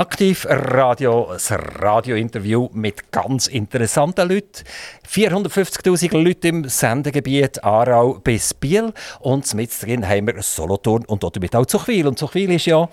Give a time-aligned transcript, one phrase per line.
[0.00, 4.64] Aktiv Radio, das Radiointerview mit ganz interessanten Leuten.
[5.06, 8.94] 450.000 Leute im Sendegebiet Aarau bis Biel.
[9.18, 12.06] Und mit drin haben wir Solothurn und damit auch Zuchwil.
[12.06, 12.88] Und Zuchwil ist ja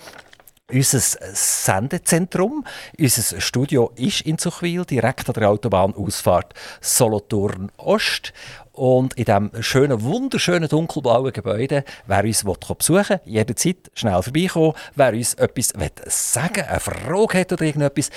[0.72, 2.64] unser Sendezentrum.
[3.00, 8.32] Unser Studio ist in Zuchwil, direkt an der Autobahnausfahrt Solothurn Ost.
[8.74, 14.76] Und in diesem schönen, wunderschönen dunkelblauen Gebäude, wer uns besuchen will, jederzeit schnell vorbeikommen.
[14.96, 15.74] Wer uns etwas
[16.06, 18.12] sagen will, eine Frage hat oder irgendetwas,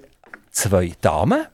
[0.50, 1.46] zwei Damen.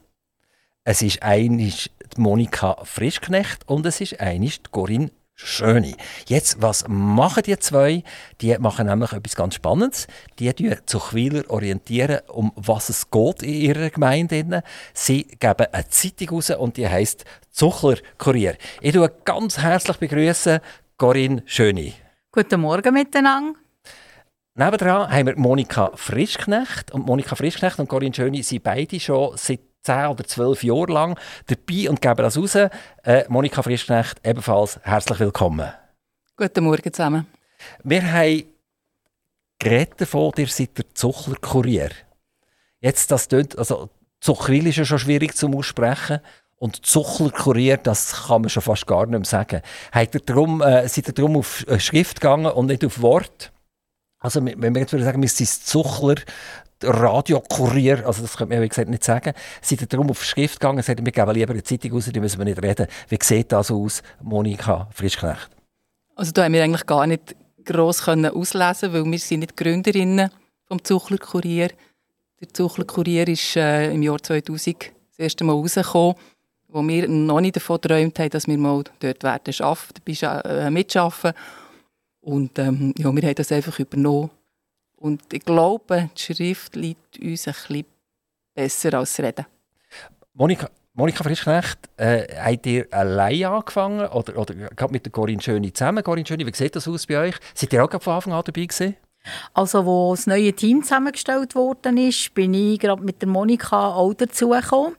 [0.84, 5.94] Es ist einisch Monika Frischknecht und es ist einisch Corinne Schöne.
[6.28, 8.02] Jetzt, was machen die zwei?
[8.40, 10.06] Die machen nämlich etwas ganz Spannendes.
[10.38, 14.62] Die orientieren Zuchwiler orientieren, um was es geht in ihrer Gemeinde.
[14.94, 18.56] Sie geben eine Zeitung raus und die heisst Zuchler Kurier.
[18.80, 20.60] Ich begrüße ganz herzlich begrüßen
[20.96, 21.92] Corinne Schöne.
[22.32, 23.58] Guten Morgen miteinander.
[24.54, 26.92] Nebendran haben wir Monika Frischknecht.
[26.92, 31.18] Und Monika Frischknecht und Corinne Schöne sind beide schon seit 10 oder 12 Jahre lang
[31.46, 32.54] dabei und geben das raus.
[32.56, 35.70] Äh, Monika Frischknecht, ebenfalls herzlich willkommen.
[36.36, 37.26] Guten Morgen zusammen.
[37.84, 38.44] Wir haben
[39.58, 41.90] geredet davon, ihr seid der Zuchler-Kurier.
[42.80, 43.88] Jetzt, das tönt, also
[44.20, 46.20] Zuchril ist ja schon schwierig zu aussprechen.
[46.58, 49.62] Und Zuchler-Kurier, das kann man schon fast gar nicht mehr sagen.
[49.92, 53.52] Habt ihr darum, äh, seid ihr darum auf äh, Schrift gegangen und nicht auf Wort?
[54.18, 56.16] Also, wenn wir jetzt sagen, wir sind Zuchler,
[56.82, 59.32] Radiokurier, also das könnte man wie gesagt nicht sagen,
[59.62, 62.44] sind darum auf Schrift gegangen, sagen, wir geben lieber eine Zeitung raus, die müssen wir
[62.44, 62.86] nicht reden.
[63.08, 65.50] Wie sieht das aus, Monika Frischknecht?
[66.14, 70.30] Also da haben wir eigentlich gar nicht gross auslesen, weil wir sind nicht Gründerinnen
[70.66, 71.70] vom Zuchler Kurier.
[72.40, 76.14] Der Zuchler Kurier ist äh, im Jahr 2000 das erste Mal rausgekommen,
[76.68, 81.32] wo wir noch nicht davon geträumt haben, dass wir mal dort werden arbeiten, äh, mitarbeiten.
[82.20, 84.30] Und ähm, ja, wir haben das einfach übernommen
[85.06, 87.84] und ich glaube, die Schrift liegt uns ein bisschen
[88.54, 89.46] besser als Reden.
[90.34, 95.72] Monika, Monika Frischknecht, äh, habt ihr allein angefangen oder, oder gerade mit der Corinne Schöni
[95.72, 96.02] zusammen?
[96.02, 97.36] Corinne Schöni, wie sieht das aus bei euch?
[97.54, 98.96] Seid ihr auch von Anfang an dabei gewesen?
[99.54, 104.14] Also, wo das neue Team zusammengestellt worden ist, bin ich gerade mit der Monika auch
[104.14, 104.96] dazugekommen.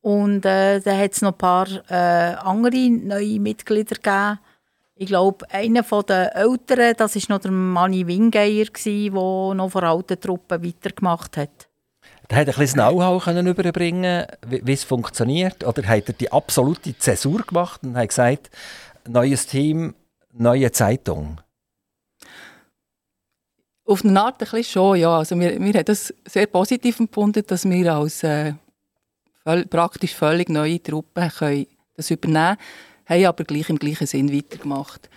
[0.00, 4.38] Und äh, dann hat es noch ein paar äh, andere neue Mitglieder gegeben
[5.02, 10.20] ich glaube, einer der Älteren, das war noch der Manni Wingeier, der noch vor alten
[10.20, 11.68] Truppen weitergemacht hat.
[12.28, 15.64] Er hat ein bisschen Know-how überbringen, wie, wie es funktioniert.
[15.64, 18.50] Oder hat er die absolute Zäsur gemacht und hat gesagt,
[19.08, 19.94] neues Team,
[20.32, 21.40] neue Zeitung?
[23.84, 25.18] Auf eine Art ein bisschen schon, ja.
[25.18, 28.54] Also wir, wir haben das sehr positiv empfunden, dass wir als äh,
[29.68, 35.10] praktisch völlig neue Truppe können das übernehmen können haben aber gleich im gleichen Sinn weitergemacht.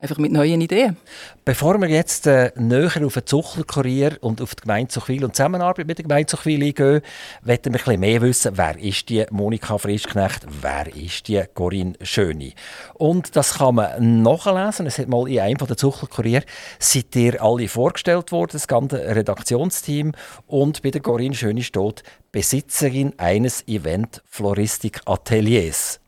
[0.00, 0.96] Einfach mit neuen Ideen.
[1.44, 5.88] Bevor wir jetzt äh, näher auf den Zuchlerkurier und auf die Gemeinde Zuchwil und Zusammenarbeit
[5.88, 7.00] mit der Gemeinde Zuchwil eingehen,
[7.42, 12.54] wollen wir ein mehr wissen, wer ist die Monika Frischknecht, wer ist die Corinne Schöni.
[12.94, 14.86] Und das kann man nachlesen.
[14.86, 16.44] Es hat mal in einem der Zuchlerkurier
[16.78, 20.12] seid ihr alle vorgestellt worden, das ganze Redaktionsteam.
[20.46, 25.98] Und bei der Corinne Schöni steht Besitzerin eines Event-Floristik-Ateliers.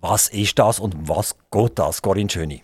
[0.00, 2.62] Was ist das und was geht das, Corinne Schöni?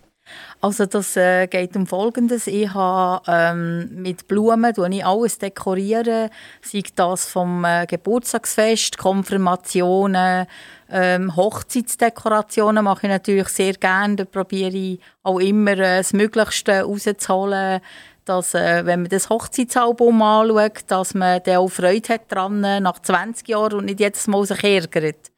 [0.61, 2.47] Also das äh, geht um Folgendes.
[2.47, 6.31] Ich habe ähm, mit Blumen ich alles dekorieren,
[6.63, 10.47] sei das vom äh, Geburtstagsfest, Konfirmationen,
[10.89, 14.17] ähm, Hochzeitsdekorationen mache ich natürlich sehr gerne.
[14.17, 17.81] Da probiere ich auch immer äh, das Möglichste rauszuholen,
[18.25, 23.01] dass, äh, wenn man das Hochzeitsalbum anschaut, dass man dann auch Freude hat dran nach
[23.01, 25.34] 20 Jahren und nicht jedes Mal sich ärgert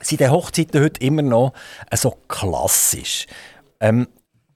[0.00, 1.52] sind die Hochzeiten heute immer noch
[1.94, 3.26] so klassisch.
[3.80, 4.08] Ähm,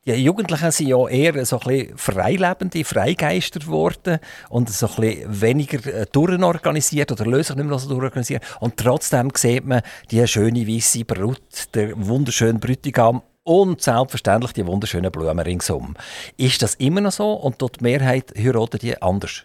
[0.05, 5.41] die Jugendlichen sind ja eher so ein bisschen freilebende Freigeister geworden und so ein bisschen
[5.41, 8.43] weniger äh, durchorganisiert oder lösen nicht mehr so durchorganisiert.
[8.59, 11.41] Und trotzdem sieht man die schöne weiße Brut,
[11.75, 15.95] der wunderschöne Bräutigam und selbstverständlich die wunderschönen Blumen ringsum.
[16.37, 19.45] Ist das immer noch so und dort die Mehrheit heiratet die anders?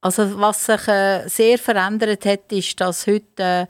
[0.00, 3.66] Also was sich äh, sehr verändert hat, ist, dass heute äh,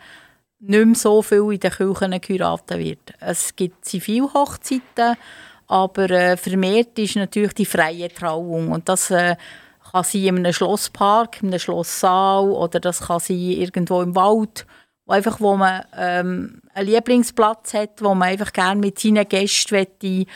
[0.62, 3.14] nicht mehr so viel in den Kirchen geheiratet wird.
[3.20, 5.17] Es gibt Zivilhochzeiten,
[5.67, 8.70] aber äh, vermehrt ist natürlich die freie Trauung.
[8.70, 9.37] Und das äh,
[9.91, 14.67] kann sein in einem Schlosspark, in einem Schlosssaal oder das kann sein irgendwo im Wald,
[15.05, 19.87] wo, einfach, wo man ähm, einen Lieblingsplatz hat, wo man einfach gerne mit seinen Gästen
[19.99, 20.26] ein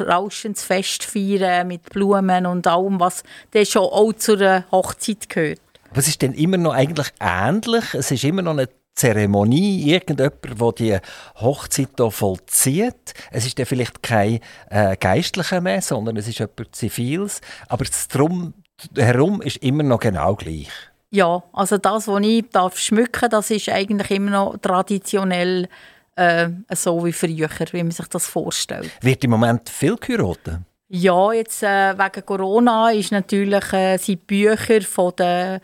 [0.00, 3.22] rauschendes Fest feiern mit Blumen und allem, was
[3.52, 5.60] dann schon auch zu einer Hochzeit gehört.
[5.90, 7.94] Aber es ist dann immer noch eigentlich ähnlich.
[7.94, 10.98] Es ist immer noch eine Zeremonie, irgendjemand, der die
[11.40, 13.14] Hochzeit hier vollzieht.
[13.30, 14.40] Es ist dann vielleicht kein
[14.70, 17.40] äh, Geistlicher mehr, sondern es ist jemand Ziviles.
[17.68, 18.54] Aber das Drum
[18.96, 20.68] herum ist immer noch genau gleich.
[21.10, 25.68] Ja, also das, was ich darf schmücken das ist eigentlich immer noch traditionell
[26.16, 28.90] äh, so wie früher, wie man sich das vorstellt.
[29.00, 30.60] Wird im Moment viel geheiratet?
[30.88, 35.60] Ja, jetzt äh, wegen Corona ist natürlich, äh, sind Bücher von den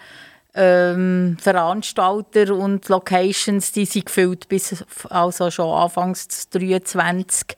[0.61, 7.57] ähm, Veranstalter und Locations, die sind gefüllt bis also schon Anfangs 23.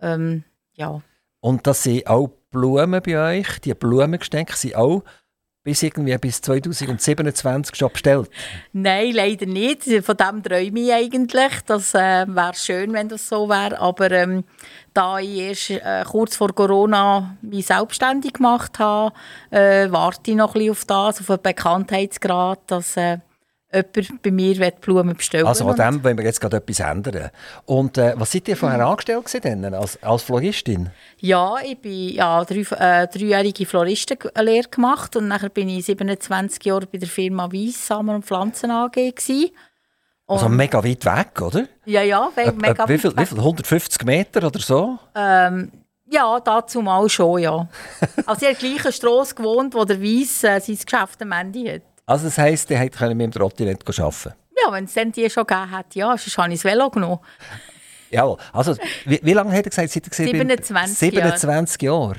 [0.00, 0.42] Ähm,
[0.74, 1.00] ja.
[1.40, 5.04] Und das sind auch Blumen bei euch, die Blumengestänke sind auch
[5.66, 8.30] bis irgendwie bis 2027 schon bestellt?
[8.72, 9.82] Nein, leider nicht.
[10.04, 11.60] Von dem träume ich eigentlich.
[11.66, 13.80] Das äh, wäre schön, wenn das so wäre.
[13.80, 14.44] Aber ähm,
[14.94, 19.12] da ich erst äh, kurz vor Corona mich selbstständig gemacht habe,
[19.50, 23.18] äh, warte ich noch ein bisschen auf das, auf einen Bekanntheitsgrad, dass äh,
[23.76, 27.30] jemand bei mir Blumen bestellen Also an dem wollen wir jetzt gerade etwas ändern.
[27.64, 28.90] Und äh, was seid ihr vorher mhm.
[28.90, 30.90] angestellt gewesen, als, als Floristin?
[31.18, 36.86] Ja, ich bin ja drei, äh, dreijährige Floristenlehre gemacht und nachher bin ich 27 Jahre
[36.86, 39.50] bei der Firma Weiss Sommer- und Pflanzen AG gewesen.
[40.28, 41.66] Also mega weit weg, oder?
[41.84, 43.30] Ja, ja, we mega äh, wie viel, weit weg.
[43.30, 43.38] Wie viel?
[43.38, 44.98] 150 Meter oder so?
[45.14, 45.70] Ähm,
[46.10, 47.68] ja, dazu mal schon, ja.
[48.26, 51.82] also in der gleichen Strasse gewohnt, wo der Weiss äh, sein Geschäft am Ende hat.
[52.06, 54.34] Also das heisst, ihr könnt mit dem Trottinett arbeiten?
[54.56, 57.20] Ja, wenn es dann die schon gegeben hat, ja, sonst habe ich das Velo genommen.
[58.08, 62.14] Ja, also wie, wie lange hat er gesagt, seid ihr 27 27 Jahre.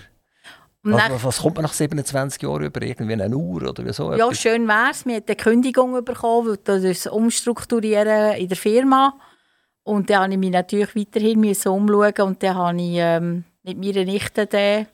[0.83, 1.13] Jahre.
[1.13, 2.81] Also, was kommt man nach 27 Jahren über?
[2.81, 4.13] Irgendwie eine Uhr oder so?
[4.13, 5.05] Ja, schön wäre es.
[5.05, 9.17] Wir haben eine Kündigung bekommen, weil das Umstrukturieren in der Firma.
[9.83, 14.03] Und dann musste ich mich natürlich weiterhin umschauen und dann habe ich ähm, mit meiner
[14.03, 14.85] Nichte, die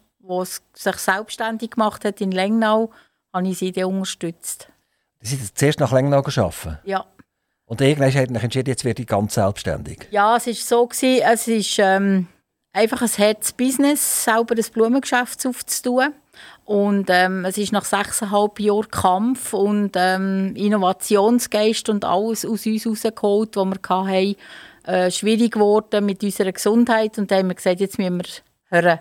[0.75, 2.92] sich selbstständig gemacht hat in Lengnau,
[3.34, 4.69] habe ich sie dann unterstützt.
[5.24, 6.80] Sie sind zuerst nach Lengnau arbeiten?
[6.84, 7.06] Ja.
[7.66, 10.08] Und irgendwann hat sich entschieden, jetzt werde ich ganz selbstständig?
[10.12, 12.28] Ja, es war so, gewesen, es ist ähm,
[12.74, 16.14] einfach ein Herzbusiness, selber ein Blumengeschäft aufzutun.
[16.66, 22.86] Und ähm, es ist nach sechseinhalb Jahren Kampf und ähm, Innovationsgeist und alles aus uns
[22.86, 24.36] rausgeholt, was wir hatten,
[24.86, 27.18] äh, schwierig geworden mit unserer Gesundheit.
[27.18, 29.00] Und dann haben wir gesagt, jetzt müssen wir hören.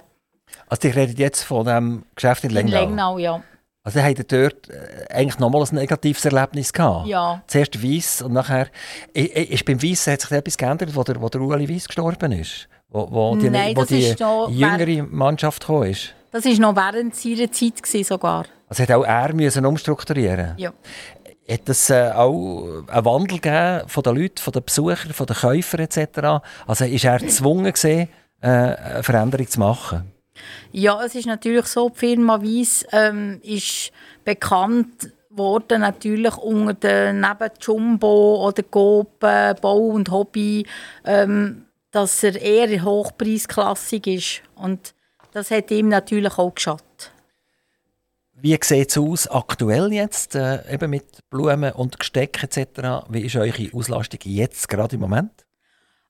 [0.69, 2.82] Also, ich rede jetzt von dem Geschäft in Lengnau?
[2.82, 3.42] In Lengnau, ja.
[3.84, 7.06] Also ihr hattet dort äh, eigentlich nochmal ein negatives Erlebnis gehabt.
[7.08, 7.43] Ja.
[7.49, 8.69] Zuerst Weiss und nachher...
[9.12, 12.69] Ist beim Weiss hat sich etwas geändert, wo der, wo der Ueli Weiss gestorben ist?
[12.88, 14.14] Wo, wo die, Nein, wo die
[14.50, 16.14] jüngere Mannschaft gekommen ist?
[16.31, 18.46] Das war noch während seiner Zeit gewesen, sogar.
[18.69, 20.73] Also hat auch er müssen umstrukturieren Ja.
[21.50, 25.37] Hat es äh, auch einen Wandel gegeben von den Leuten, von den Besuchern, von den
[25.37, 26.44] Käufern etc.?
[26.67, 28.08] Also ist er gezwungen gewesen,
[28.40, 30.12] äh, eine Veränderung zu machen?
[30.72, 33.92] Ja, es ist natürlich so, die Firma Weiss ähm, ist
[34.24, 40.66] bekannt worden natürlich unter den neben Jumbo oder Coop, Bau und Hobby,
[41.04, 44.94] ähm, dass er eher hochpreisklassig ist und
[45.32, 47.12] das hat ihm natürlich auch geschadet.
[48.34, 53.06] Wie sieht es aus aktuell jetzt, äh, eben mit Blumen und Gesteck etc.?
[53.08, 55.46] Wie ist eure Auslastung jetzt gerade im Moment?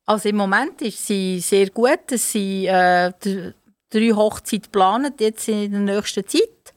[0.07, 2.11] Also im Moment ist sie sehr gut.
[2.11, 3.13] Sie, äh,
[3.93, 6.75] drei Hochzeiten geplant, jetzt in der nächsten Zeit.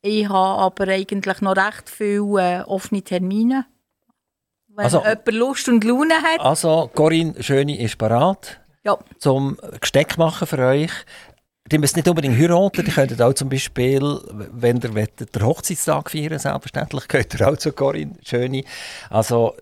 [0.00, 3.66] Ich habe aber eigentlich noch recht viele äh, offene Termine.
[4.68, 6.40] Wenn also, jemand Lust und Laune hat.
[6.40, 8.96] Also, Corinne Schöne ist bereit ja.
[9.18, 10.92] zum Gesteck machen für euch.
[11.66, 14.00] Die müsst nicht unbedingt heiraten, die könnt auch zum Beispiel,
[14.52, 18.64] wenn ihr den Hochzeitstag feiern selbstverständlich, könnt ihr auch zu Corinne Schöne.
[19.10, 19.54] Also,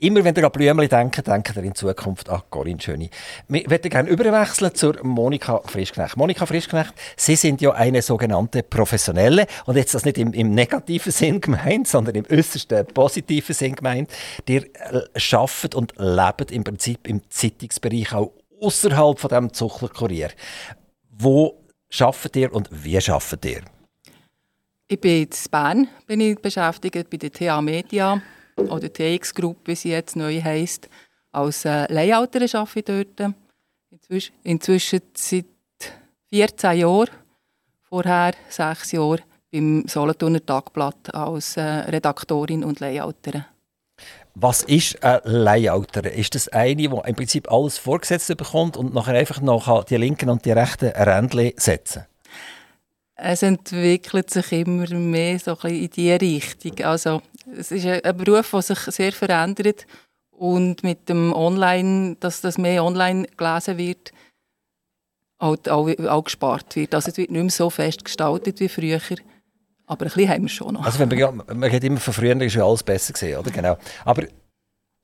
[0.00, 3.10] Immer wenn ihr an Blümchen denkt, denkt ihr in Zukunft an Corinne Schöni.
[3.46, 6.16] Wir würden gerne überwechseln zur Monika Frischknecht.
[6.16, 11.12] Monika Frischknecht, Sie sind ja eine sogenannte Professionelle und jetzt das nicht im, im negativen
[11.12, 14.10] Sinn gemeint, sondern im äußersten positiven Sinn gemeint.
[14.48, 20.30] Ihr äh, schafft und lebt im Prinzip im Zeitungsbereich auch außerhalb von dem Zuchlerkurier.
[21.08, 23.60] Wo schafft ihr und wie schafft ihr?
[24.88, 28.20] Ich bin in Bern bin ich beschäftigt bei der TA Media
[28.56, 30.88] oder TX Group, wie sie jetzt neu heisst.
[31.32, 33.34] Als äh, Layouterin arbeite ich dort.
[33.90, 35.46] Inzwischen, inzwischen seit
[36.30, 37.10] 14 Jahren.
[37.82, 39.20] Vorher sechs Jahre
[39.52, 43.44] beim Solothurner Tagblatt als äh, Redaktorin und Layouterin.
[44.34, 46.10] Was ist ein Layouter?
[46.10, 50.28] Ist das eine, die im Prinzip alles vorgesetzt bekommt und nachher einfach noch die linken
[50.28, 52.06] und die rechten Rändchen setzen?
[53.14, 56.84] Es entwickelt sich immer mehr so ein in diese Richtung.
[56.84, 57.22] Also,
[57.56, 59.86] es ist ein Beruf, der sich sehr verändert
[60.30, 64.12] und mit dem Online, dass das mehr online gelesen wird,
[65.38, 66.94] auch, auch, auch gespart wird.
[66.94, 69.00] Also es wird nicht mehr so fest gestaltet wie früher.
[69.86, 70.84] Aber ein bisschen haben wir schon noch.
[70.84, 73.50] Also wenn man, man hat immer von früher ist ja alles besser gesehen, oder?
[73.50, 73.76] Genau.
[74.04, 74.24] Aber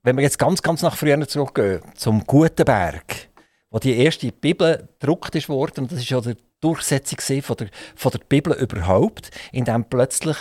[0.02, 3.28] wenn wir jetzt ganz, ganz nach früher zurückgehen, zum Gutenberg,
[3.70, 8.12] wo die erste Bibel gedruckt wurde, und das ist ja die Durchsetzung von der, von
[8.12, 10.36] der Bibel überhaupt, in dem plötzlich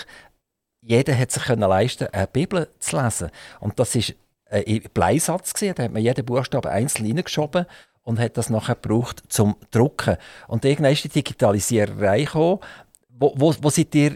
[0.90, 3.30] jeder hat sich können leisten eine Bibel zu lesen.
[3.60, 4.16] Und das ist
[4.50, 7.68] ein Bleisatz gewesen, da hat man jeden Buchstaben einzeln hineingeschoben
[8.02, 10.18] und hat das nachher gebraucht zum Drucken.
[10.48, 12.60] Und irgendwann ist die Digitalisiererei gekommen.
[13.08, 14.16] Wo, wo, wo seid ihr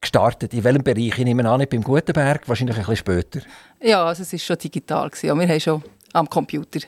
[0.00, 0.54] gestartet?
[0.54, 1.18] In welchem Bereich?
[1.18, 3.40] Ich nehme an, nicht beim Gutenberg, wahrscheinlich ein bisschen später.
[3.80, 5.10] Ja, also es war schon digital.
[5.10, 5.36] Gewesen.
[5.40, 6.78] Wir haben schon am Computer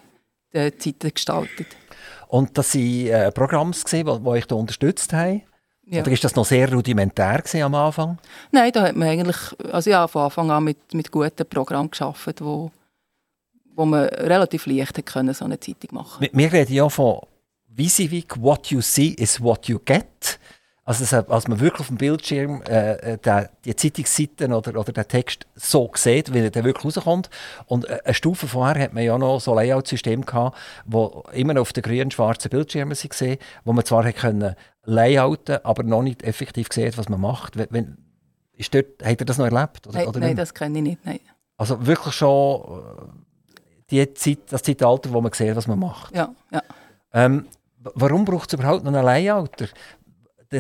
[0.53, 1.67] die Zeiten gestaltet.
[2.29, 5.43] Und das waren äh, Programme, die euch da unterstützt haben?
[5.87, 6.01] Ja.
[6.01, 8.19] Oder ist das noch sehr rudimentär am Anfang?
[8.51, 9.37] Nein, da hat man eigentlich
[9.71, 12.71] also ja, von Anfang an mit, mit guten Programmen gearbeitet, wo,
[13.75, 17.21] wo man relativ leicht können, so eine Zeitung machen Wir, wir reden ja von
[17.69, 20.39] Visivik, what you see is what you get.
[20.87, 24.93] Also, das, als man wirklich auf dem Bildschirm äh, äh die, die Zeitungsseiten oder, oder
[24.93, 27.31] den Text so sieht, wie er wirklich rauskommt.
[27.67, 31.59] Und äh, eine Stufe vorher hat man ja noch so ein Layout-System gehabt, wo immer
[31.61, 36.69] auf den grünen, schwarzen Bildschirmen gesehen, wo man zwar können layouten, aber noch nicht effektiv
[36.69, 37.57] gesehen, was man macht.
[37.57, 37.97] Wenn,
[38.57, 39.87] ist dort, habt ihr das noch erlebt?
[39.87, 41.07] Oder, nein, oder nein das kenne ich nicht.
[41.07, 41.21] Nein.
[41.57, 43.55] Also wirklich schon äh,
[43.91, 46.15] die Zeit, das Zeitalter, wo man sieht, was man macht.
[46.15, 46.63] Ja, ja.
[47.13, 47.47] Ähm,
[47.79, 49.67] warum braucht es überhaupt noch einen Layouter?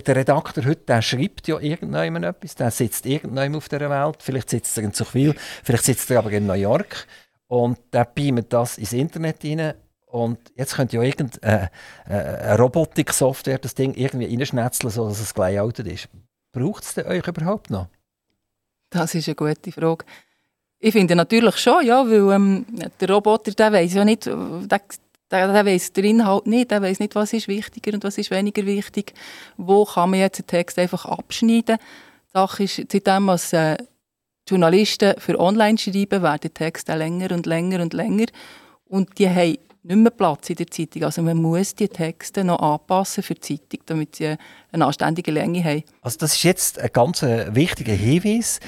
[0.00, 4.50] Der, Redakteur heute, der schreibt ja irgendjemand etwas, der sitzt irgendjemand auf dieser Welt, vielleicht
[4.50, 7.06] sitzt er in Zuchwil, vielleicht sitzt er aber in New York
[7.46, 9.74] und der beamt das ins Internet rein
[10.06, 11.70] und jetzt könnte ja irgendeine
[12.08, 16.08] äh, äh, Robotik-Software das Ding irgendwie reinschnetzeln, sodass es gleich gelayoutet ist.
[16.52, 17.88] Braucht es euch überhaupt noch?
[18.90, 20.04] Das ist eine gute Frage.
[20.78, 22.64] Ich finde natürlich schon, ja, weil ähm,
[23.00, 24.80] der Roboter, der weiß ja nicht, der,
[25.30, 28.30] der, der weiß den Inhalt nicht, der weiß nicht, was ist wichtiger und was ist
[28.30, 29.14] weniger wichtig.
[29.56, 31.78] Wo kann man jetzt einen Text einfach abschneiden?
[31.78, 33.76] Die Sache ist, seitdem als äh,
[34.48, 38.26] Journalisten für Online schreiben, werden Texte länger und länger und länger
[38.86, 41.04] und die haben nicht mehr Platz in der Zeitung.
[41.04, 44.36] Also man muss die Texte noch anpassen für die Zeitung, damit sie
[44.72, 45.84] eine anständige Länge haben.
[46.00, 48.60] Also das ist jetzt ein ganz äh, wichtiger Hinweis.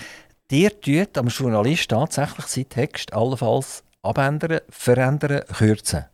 [0.50, 6.04] Dir tut am Journalist tatsächlich seinen Text allenfalls abändern, verändern, kürzen.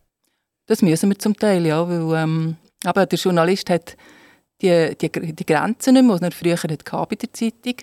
[0.73, 3.95] Das müssen wir zum Teil, ja, weil ähm, aber der Journalist hat
[4.63, 7.75] die, die, die Grenzen nicht mehr, die er früher hatte bei der Zeitung.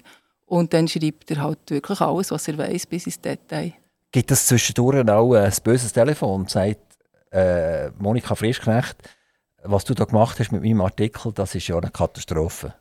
[0.47, 3.73] Und dann schreibt er halt wirklich alles, was er weiß, bis ins Detail.
[4.11, 6.47] Gibt es zwischendurch auch ein böses Telefon?
[6.47, 6.79] Sagt
[7.29, 8.95] äh, Monika Frischknecht,
[9.61, 12.73] was du da gemacht hast mit meinem Artikel, das ist ja eine Katastrophe.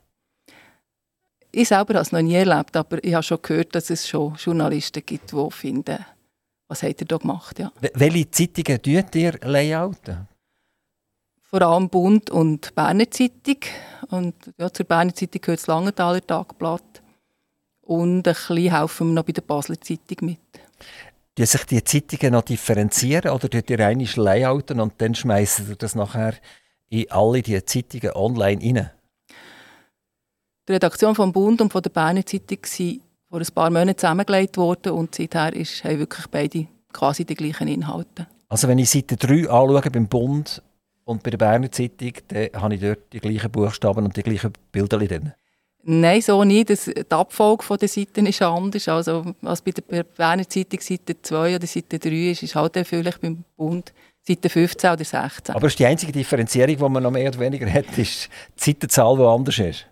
[1.51, 4.33] Ich selber habe es noch nie erlebt, aber ich habe schon gehört, dass es schon
[4.37, 6.03] Journalisten gibt, die finden,
[6.69, 7.59] was habt ihr da gemacht?
[7.59, 7.71] Ja.
[7.95, 10.27] Welche Zeitungen tut ihr layouten?
[11.41, 13.57] Vor allem Bund und Berner Zeitung.
[14.11, 17.01] Und ja, zur Berner Zeitung gehört das Langenthaler Tagblatt.
[17.81, 20.39] Und ein bisschen helfen wir noch bei der Basler Zeitung mit.
[21.37, 25.75] Die sich die Zeitungen noch differenzieren oder tut ihr einmal layouten und dann schmeißen ihr
[25.75, 26.35] das nachher
[26.89, 28.91] in alle die Zeitungen online rein?
[30.67, 34.57] Die Redaktion vom Bund und von der Berner Zeitung waren vor ein paar Monaten zusammengelegt
[34.57, 38.27] worden und seither ist, haben wirklich beide quasi die gleichen Inhalte.
[38.49, 40.63] Also wenn ich Seite 3 anschaue beim Bund
[41.05, 44.51] und bei der Berner Zeitung, dann habe ich dort die gleichen Buchstaben und die gleichen
[44.71, 45.33] Bilder drin?
[45.83, 46.69] Nein, so nicht.
[46.69, 48.87] Das, die Abfolge der Seiten ist anders.
[48.89, 53.21] Also, als bei der Berner Zeitung Seite 2 oder Seite 3 ist, ist halt vielleicht
[53.21, 55.55] beim Bund Seite 15 oder 16.
[55.55, 59.15] Aber ist die einzige Differenzierung, die man noch mehr oder weniger hat, ist die Seitenzahl,
[59.15, 59.85] die anders ist?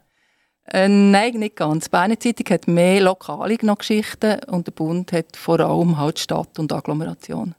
[0.72, 1.86] Äh, nein, nicht ganz.
[1.86, 6.60] Die Berner Zeitung hat mehr lokale Geschichten und der Bund hat vor allem halt Stadt
[6.60, 7.56] und Agglomeration.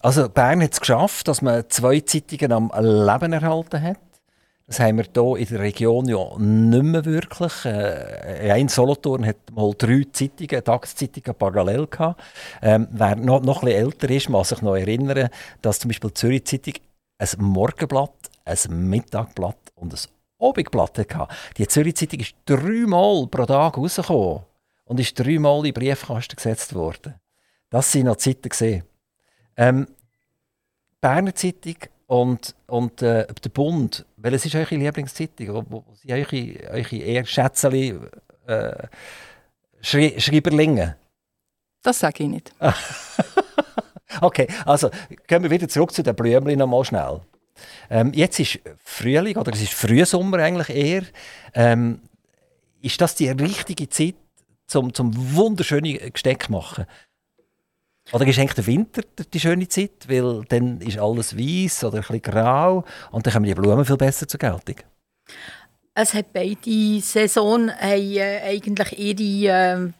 [0.00, 3.98] Also Bern hat es geschafft, dass man zwei Zeitungen am Leben erhalten hat.
[4.66, 7.64] Das haben wir hier in der Region ja nicht mehr wirklich.
[7.64, 12.22] Äh, ein Solothurn hat mal drei Zeitungen, Tageszeitungen parallel gehabt.
[12.62, 15.28] Ähm, wer noch, noch ein älter ist, muss sich noch erinnern,
[15.60, 16.74] dass zum Beispiel die Zürich Zeitung
[17.18, 20.00] ein Morgenblatt, ein Mittagblatt und ein
[20.40, 21.32] Obigplatte gehabt.
[21.56, 24.40] Die Zürich Zeitung ist dreimal pro Tag rausgekommen
[24.86, 27.14] und ist dreimal in den Briefkasten gesetzt worden.
[27.70, 28.82] Das sind noch Zeiten gesehen.
[29.56, 29.86] Ähm,
[31.00, 35.48] Berner Zeitung und, und äh, der Bund, welches ist eure Lieblingszeitung?
[35.48, 37.94] Wo, wo sind eure, eure eher Schätzeli
[38.46, 38.88] äh,
[39.80, 40.96] Schri Schreiberlinge?
[41.82, 42.52] Das sage ich nicht.
[44.20, 44.90] okay, also
[45.26, 47.20] gehen wir wieder zurück zu den Blümchen noch mal schnell.
[47.88, 51.02] Ähm, jetzt ist Frühling oder es ist Frühsommer eigentlich eher.
[51.54, 52.00] Ähm,
[52.82, 54.14] ist das die richtige Zeit,
[54.66, 56.86] zum, zum wunderschöne Gesteck zu machen?
[58.12, 59.02] Oder ist eigentlich der Winter
[59.32, 63.46] die schöne Zeit, weil dann ist alles weiß oder ein bisschen grau und dann kommen
[63.46, 64.76] die Blumen viel besser zur Geltung?
[65.94, 69.92] Es hat beide Saisonen haben, äh, eigentlich ihre äh,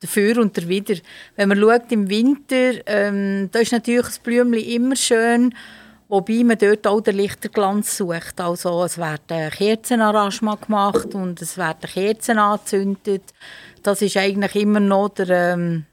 [0.00, 0.96] dafür und dawider.
[1.36, 5.54] Wenn man schaut, im Winter, ähm, da ist natürlich das Blümchen immer schön,
[6.08, 8.40] wobei man dort auch den Lichterglanz sucht.
[8.40, 13.22] Also es werden Kerzenarrangement gemacht und es werden Kerzen angezündet.
[13.82, 15.86] Das ist eigentlich immer noch der, ähm,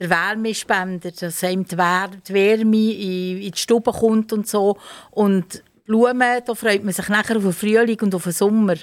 [0.00, 4.76] der Wärmespender, dass einem die, Wärme in, in die Stube kommt und so.
[5.10, 8.74] Und Blumen, da freut man sich nachher auf den Frühling und auf den Sommer.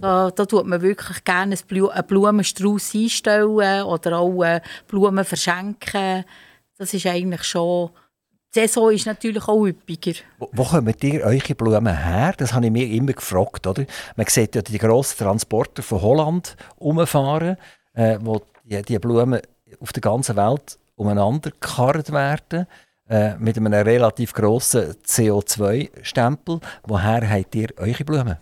[0.00, 6.24] Da, da tut man wirklich gerne einen Blumenstrauß einstellen oder auch äh, Blumen verschenken.
[6.78, 7.90] Das ist eigentlich schon...
[8.54, 10.12] Die Saison ist natürlich auch üppiger.
[10.38, 12.34] Wo, wo kommen ihr eure Blumen her?
[12.36, 13.66] Das habe ich mir immer gefragt.
[13.66, 13.86] Oder?
[14.14, 17.56] Man sieht ja die grossen Transporter von Holland umfahren,
[17.94, 19.40] äh, wo die, die Blumen
[19.80, 22.66] auf der ganzen Welt umeinander gekarrt werden
[23.08, 26.60] äh, mit einem relativ grossen CO2-Stempel.
[26.86, 28.36] Woher habt ihr eure Blumen?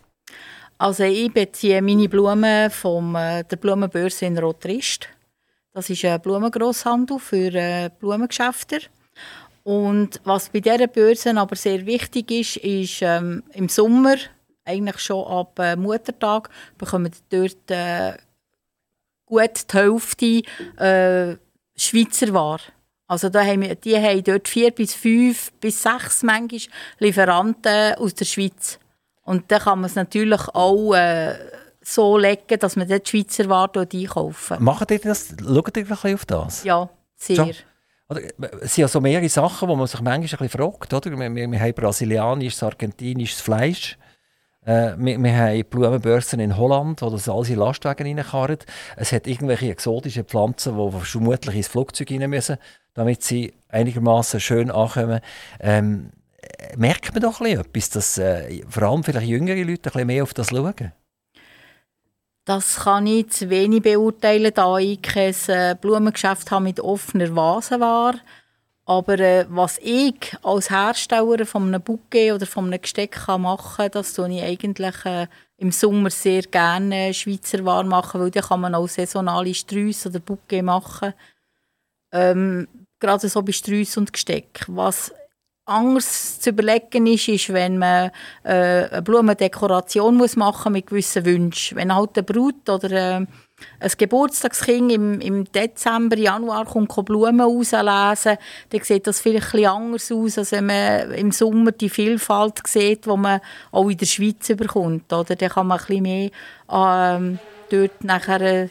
[0.79, 5.09] Also ich beziehe meine Blumen von äh, der Blumenbörse in Rotrist.
[5.73, 8.81] Das ist ein Blumengrosshandel für äh, Blumengeschäfte.
[9.63, 14.17] Und was bei dieser Börse aber sehr wichtig ist, ist ähm, im Sommer,
[14.65, 16.49] eigentlich schon ab äh, Muttertag,
[16.79, 18.15] bekommen dort äh,
[19.27, 20.43] gut die Hälfte
[20.77, 21.37] äh,
[21.77, 22.63] Schweizer Ware.
[23.07, 26.61] Also da haben wir, die haben dort vier bis fünf bis sechs manchmal
[26.99, 28.79] Lieferanten aus der Schweiz.
[29.23, 31.35] Und dann kann man es natürlich auch äh,
[31.83, 35.35] so legen, dass man dort die Schweizer Ware einkaufen Macht ihr das?
[35.43, 36.65] Schaut ihr auf das?
[36.65, 37.37] Ja, sehr.
[37.37, 37.51] So.
[38.11, 38.21] Oder,
[38.61, 40.93] es sind ja so mehrere Sachen, wo man sich manchmal ein bisschen fragt.
[40.93, 41.11] Oder?
[41.11, 43.97] Wir, wir, wir haben brasilianisches, argentinisches Fleisch.
[44.67, 48.59] Äh, wir, wir haben Blumenbörsen in Holland, wo das alles in Lastwagen reinkarren.
[48.97, 52.59] Es hat irgendwelche exotischen Pflanzen, die vermutlich ins Flugzeug rein müssen
[52.95, 55.21] damit sie einigermaßen schön ankommen.
[55.61, 56.11] Ähm,
[56.77, 60.35] merkt man doch etwas, dass äh, vor allem vielleicht jüngere Leute ein bisschen mehr auf
[60.35, 60.93] das schauen?
[62.45, 67.79] Das kann ich zu wenig beurteilen, da ich kein äh, Blumengeschäft habe mit offener Vase
[67.81, 68.15] war.
[68.87, 73.77] Aber äh, was ich als Hersteller von einem Bouquet oder von einem Gesteck kann machen
[73.77, 75.29] kann, das tue ich eigentlich äh,
[75.59, 80.19] im Sommer sehr gerne Schweizer Ware machen, weil dann kann man auch saisonale Sträuße oder
[80.19, 81.13] Bouquet machen.
[82.11, 82.67] Ähm,
[82.99, 84.65] gerade so bei Sträuss und Gesteck.
[84.67, 85.13] Was
[85.71, 88.11] anders zu überlegen ist, ist, wenn man
[88.43, 91.77] äh, eine Blumendekoration muss machen mit gewissen Wünschen.
[91.77, 93.27] Wenn halt eine Brut oder äh,
[93.79, 98.39] ein Geburtstagskind im, im Dezember, Januar kommt Blumen rauslesen,
[98.71, 103.07] dann sieht das vielleicht ein anders aus, als wenn man im Sommer die Vielfalt sieht,
[103.07, 105.13] die man auch in der Schweiz bekommt.
[105.13, 105.37] Oder?
[105.37, 106.31] Dann kann man ein bisschen mehr
[106.69, 107.39] äh,
[107.71, 108.69] dort nachher äh,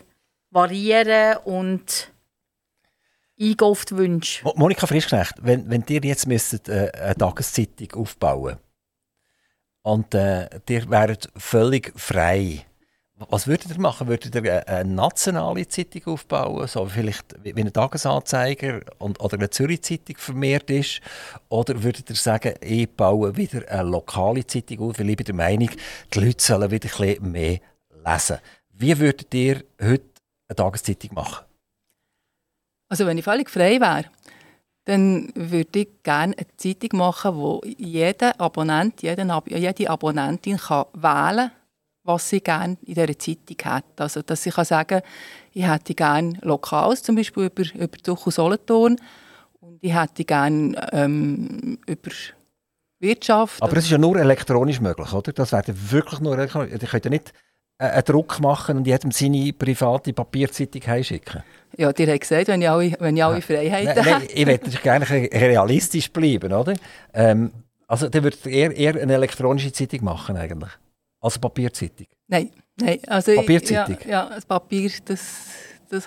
[0.52, 2.12] variieren und
[3.40, 4.44] eingekauft wünschst.
[4.56, 8.58] Monika Frischknecht, wenn, wenn ihr jetzt müsstet, äh, eine Tageszeitung aufbauen
[9.82, 12.66] und äh, ihr wäret völlig frei,
[13.28, 14.08] was würdet ihr machen?
[14.08, 19.50] Würdet ihr eine, eine nationale Zeitung aufbauen, so vielleicht wie ein Tagesanzeiger und, oder eine
[19.50, 21.02] Zürich-Zeitung vermehrt ist?
[21.50, 25.36] Oder würdet ihr sagen, ich baue wieder eine lokale Zeitung auf, weil ich bin der
[25.36, 25.70] Meinung,
[26.14, 27.60] die Leute sollen wieder ein bisschen mehr
[28.06, 28.38] lesen.
[28.70, 30.06] Wie würdet ihr heute
[30.48, 31.49] eine Tageszeitung machen?
[32.90, 34.06] Also wenn ich völlig frei wäre,
[34.86, 41.52] dann würde ich gerne eine Zeitung machen, wo jeder Abonnent, jede Abonnentin kann wählen kann,
[42.04, 43.86] was sie gerne in dieser Zeitung hat.
[43.98, 45.02] Also dass ich kann sagen
[45.54, 48.98] ich hätte gerne Lokals, zum Beispiel über, über Tuch Solothurn
[49.60, 52.12] und ich hätte gerne ähm, über
[53.00, 53.62] Wirtschaft.
[53.62, 55.32] Aber es ist ja nur elektronisch möglich, oder?
[55.32, 56.72] Das wäre wirklich nur elektronisch.
[56.72, 57.34] Ihr könnt ja nicht
[57.80, 61.44] einen Druck machen und jedem seine private Papierzeitung heimschicken.
[61.78, 64.26] Ja, dir hat gesagt, wenn ich alle, wenn ich alle Freiheiten habe.
[64.26, 66.74] ich möchte gerne realistisch bleiben, oder?
[67.14, 67.52] Ähm,
[67.88, 70.72] also, dann würdet eher, eher eine elektronische Zeitung machen, eigentlich.
[71.22, 72.08] Als Papierzeitung.
[72.28, 73.00] Nein, nein.
[73.08, 73.98] Also Papierzeitung?
[74.06, 75.46] Ja, ja, das Papier, das.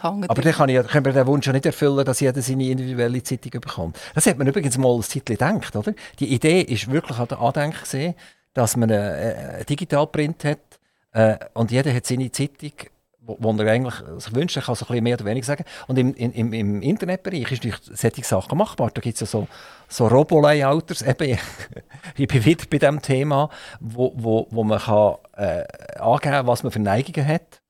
[0.00, 3.20] Aber dann kann ich, können wir den Wunsch ja nicht erfüllen, dass jeder seine individuelle
[3.20, 3.98] Zeitung bekommt.
[4.14, 5.92] Das hat man übrigens mal ein Zeitchen gedacht, oder?
[6.20, 8.14] Die Idee ist wirklich an der Andenken gesehen,
[8.54, 10.60] dass man einen Digitalprint hat,
[11.12, 12.72] äh, und jeder hat seine Zeitung,
[13.20, 15.64] wo, wo er eigentlich sich wünscht, kann so ein mehr oder weniger sagen.
[15.86, 18.90] Und im, im, im Internetbereich ist durch solche Sachen machbar.
[18.92, 19.46] Da gibt es ja so,
[19.88, 21.38] so Robo-Layouters, eben,
[22.16, 23.48] ich bin wieder bei diesem Thema,
[23.80, 25.64] wo, wo, wo man kann, äh,
[25.98, 27.60] angeben was man für Neigungen hat.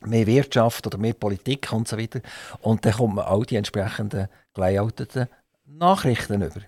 [0.00, 2.20] Mehr Wirtschaft oder mehr Politik und so weiter.
[2.60, 5.28] Und dann kommt man auch die entsprechenden gelayouteten
[5.64, 6.60] Nachrichten über.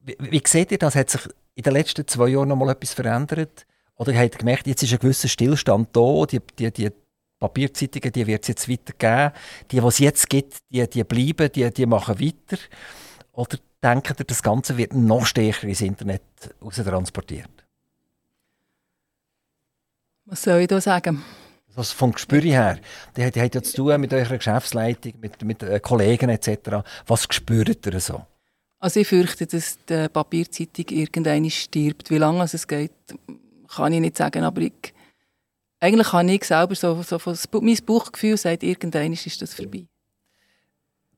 [0.00, 0.96] Wie, wie seht ihr das?
[0.96, 3.66] Hat sich in den letzten zwei Jahren noch mal etwas verändert?
[3.96, 6.90] Oder ihr habt gemerkt, jetzt ist ein gewisser Stillstand da, die, die, die
[7.38, 9.32] Papierzeitungen, die wird es jetzt weitergeben.
[9.70, 12.60] Die, die es jetzt gibt, die, die bleiben, die, die machen weiter.
[13.32, 16.22] Oder denkt ihr, das Ganze wird noch stärker ins Internet
[16.60, 17.50] transportiert?
[20.24, 21.22] Was soll ich da sagen?
[21.76, 22.78] Also vom Gespür her.
[23.16, 26.84] Die, die hat ja zu tun mit eurer Geschäftsleitung, mit, mit äh, Kollegen etc.
[27.06, 28.24] Was spürt ihr so?
[28.78, 32.10] Also ich fürchte, dass die Papierzeitung irgendwann stirbt.
[32.10, 32.92] Wie lange es geht,
[33.76, 34.94] kann ich nicht sagen, aber ich,
[35.80, 37.18] eigentlich habe ich selber so, so
[37.60, 39.86] mein Bauchgefühl sagt, irgendwann ist das vorbei.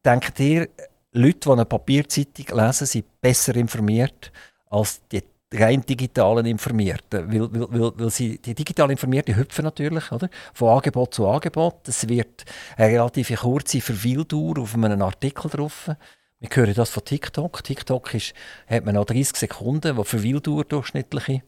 [0.04, 0.68] Denkt ihr,
[1.12, 4.30] Leute, die eine Papierzeitung lesen, sind besser informiert
[4.68, 7.32] als die rein digitalen Informierten.
[7.32, 10.28] Weil, weil, weil, weil sie, die digital Informierten hüpfen natürlich oder?
[10.52, 11.88] von Angebot zu Angebot.
[11.88, 12.44] Es wird
[12.76, 15.90] eine relativ kurze Verweildauer auf einem Artikel drauf.
[16.38, 17.64] Wir hören das von TikTok.
[17.64, 18.34] TikTok ist,
[18.66, 21.42] hat man noch 30 Sekunden, wo Verweildauer durchschnittliche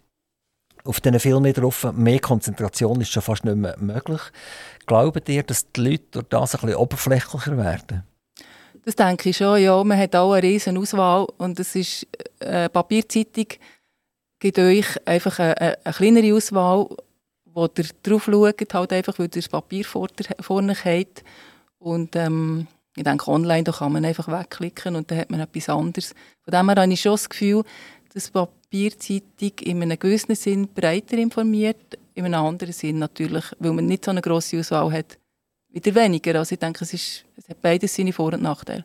[0.89, 1.87] auf diesen Filmen drauf.
[1.93, 4.21] Mehr Konzentration ist schon fast nicht mehr möglich.
[4.87, 8.05] Glaubt ihr, dass die Leute durch das ein bisschen oberflächlicher werden?
[8.85, 9.85] Das denke ich schon, ja.
[9.85, 12.07] Man hat auch eine riesen Auswahl und es ist
[12.41, 13.47] eine äh, Papierzeitung
[14.39, 16.89] gibt euch einfach eine, eine kleinere Auswahl,
[17.45, 20.09] wo ihr drauf schaut, halt einfach, weil ihr das Papier vor,
[20.41, 21.25] vorne habt.
[21.79, 25.69] Und ähm, ich denke, online da kann man einfach wegklicken und dann hat man etwas
[25.69, 26.15] anderes.
[26.45, 27.65] Von dem her habe ich schon das Gefühl,
[28.19, 33.87] dass Papierzeitung in einem gewissen Sinn breiter informiert, in einem anderen Sinn natürlich, weil man
[33.87, 35.19] nicht so eine grosse Auswahl hat,
[35.69, 36.37] wieder weniger.
[36.37, 38.85] Also ich denke, es, ist, es hat beides seine Vor- und Nachteile.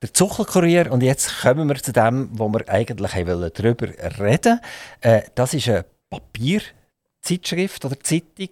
[0.00, 3.12] Der Zuckelkurier, und jetzt kommen wir zu dem, wo wir eigentlich
[3.52, 3.88] darüber
[4.18, 4.60] reden
[5.02, 8.48] äh, Das ist eine Papierzeitschrift oder Zeitung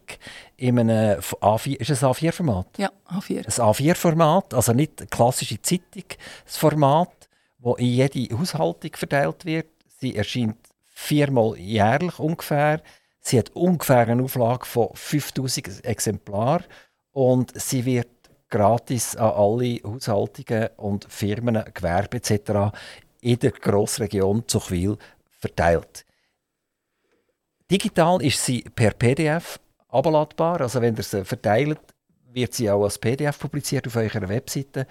[0.59, 2.67] in einem A4, ist es ein A4-Format?
[2.77, 3.38] Ja, A4.
[3.38, 9.78] Ein A4-Format, also nicht klassische Zeitungsformat, das in jede Haushaltung verteilt wird.
[10.00, 10.56] Sie erscheint
[10.94, 12.82] viermal jährlich ungefähr.
[13.20, 16.64] Sie hat ungefähr eine Auflage von 5000 Exemplaren
[17.12, 18.08] und sie wird
[18.48, 22.74] gratis an alle Haushaltungen und Firmen, Gewerbe etc.
[23.20, 24.96] in der Grossregion Zuchwil
[25.38, 26.04] verteilt.
[27.70, 31.80] Digital ist sie per PDF abladbar, also wenn ihr sie verteilt,
[32.32, 34.87] wird sie auch als PDF publiziert auf eurer Webseite.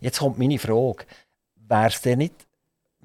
[0.00, 1.04] Jetzt kommt meine Frage,
[1.54, 2.45] wäre es denn nicht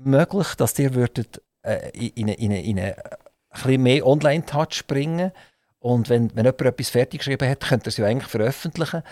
[0.03, 3.17] möglich, dass ihr würdet, äh, in, in, in eine, ein
[3.51, 5.31] bisschen mehr Online-Touch bringen
[5.79, 9.03] und wenn, wenn jemand etwas fertig geschrieben hat, könnt ihr es ja eigentlich veröffentlichen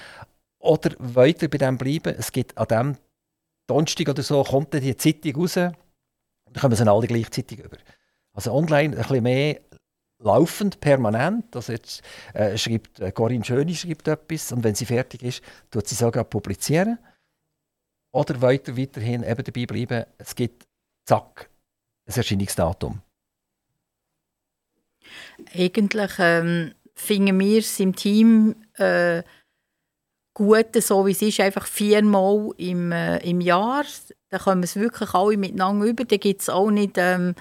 [0.59, 2.15] oder weiter bei dem bleiben?
[2.17, 2.97] Es gibt an dem
[3.67, 5.75] Donnerstag oder so, kommt die Zeitung raus, dann
[6.59, 7.77] kommen sie alle gleichzeitig über.
[8.33, 9.59] Also online ein bisschen mehr
[10.19, 11.55] laufend, permanent.
[11.55, 12.01] Also jetzt
[12.33, 16.23] äh, schreibt äh, Corinne Schöni schreibt etwas und wenn sie fertig ist, tut sie sogar
[16.23, 16.99] publizieren.
[18.11, 20.05] Oder weiter, weiterhin eben dabei bleiben.
[20.17, 20.67] Es gibt,
[21.09, 21.49] zack,
[22.07, 23.01] ein Erscheinungsdatum.
[25.55, 29.23] Eigentlich ähm, finden wir es im Team äh,
[30.35, 33.83] Gute, so wie es ist, einfach viermal im, äh, im Jahr.
[34.29, 36.05] Dann kommen es wirklich alle miteinander über.
[36.05, 37.33] Da gibt es auch nicht ähm,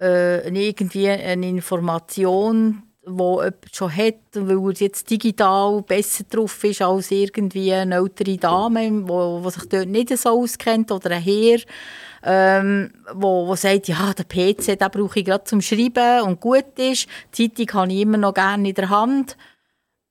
[0.00, 6.82] äh, irgendwie eine Information, die jemand schon hat, weil er jetzt digital besser drauf ist
[6.82, 11.58] als irgendwie eine ältere Dame, die sich dort nicht so auskennt, oder ein Herr,
[12.24, 16.78] ähm, wo, wo sagt, ja, der PC den brauche ich gerade zum Schreiben und gut
[16.78, 17.06] ist.
[17.36, 19.36] Die Zeitung habe ich immer noch gerne in der Hand.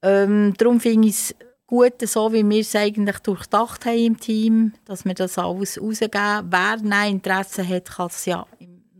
[0.04, 4.74] Ähm, darum finde ich es gut, so wie wir es eigentlich durchdacht haben im Team,
[4.86, 6.52] dass wir das alles rausgeben.
[6.52, 8.46] Wer ein Interesse hat, kann es ja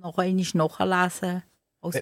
[0.02, 1.44] noch einmal nachlesen.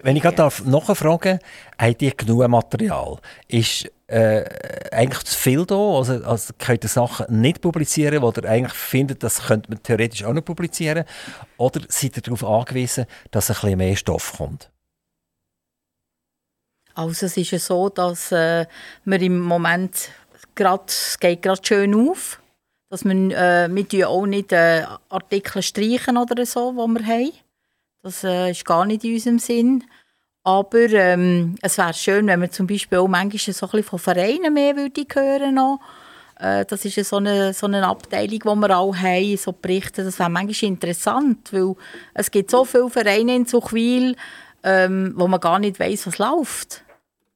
[0.02, 3.18] Wenn ich gerade nachfragen darf, habt ihr genug Material?
[3.48, 4.44] Ist äh,
[4.92, 5.74] eigentlich zu viel da?
[5.74, 10.24] Also, also könnt ihr Sachen nicht publizieren, wo ihr eigentlich findet, das könnte man theoretisch
[10.24, 11.04] auch noch publizieren?
[11.56, 14.70] Oder seid ihr darauf angewiesen, dass ein bisschen mehr Stoff kommt?
[16.94, 18.66] Also es ist ja so, dass äh,
[19.04, 20.10] wir im Moment
[20.54, 22.40] grad, es geht gerade schön auf.
[22.90, 27.32] Dass wir, äh, wir auch nicht äh, Artikel streichen oder so, die wir haben.
[28.02, 29.84] Das äh, ist gar nicht in unserem Sinn.
[30.44, 33.98] Aber ähm, es wäre schön, wenn wir zum Beispiel auch manchmal so ein bisschen von
[33.98, 35.80] Vereinen mehr würde hören noch.
[36.38, 40.02] Äh, das ist so eine, so eine Abteilung, die wir auch haben, so Berichte.
[40.02, 41.76] Das wäre manchmal interessant, weil
[42.14, 44.16] es gibt so viele Vereine in Zuchwil,
[44.64, 46.84] ähm, wo man gar nicht weiß, was läuft.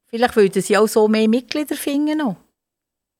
[0.06, 2.36] Vielleicht würden sie auch so mehr Mitglieder finden noch.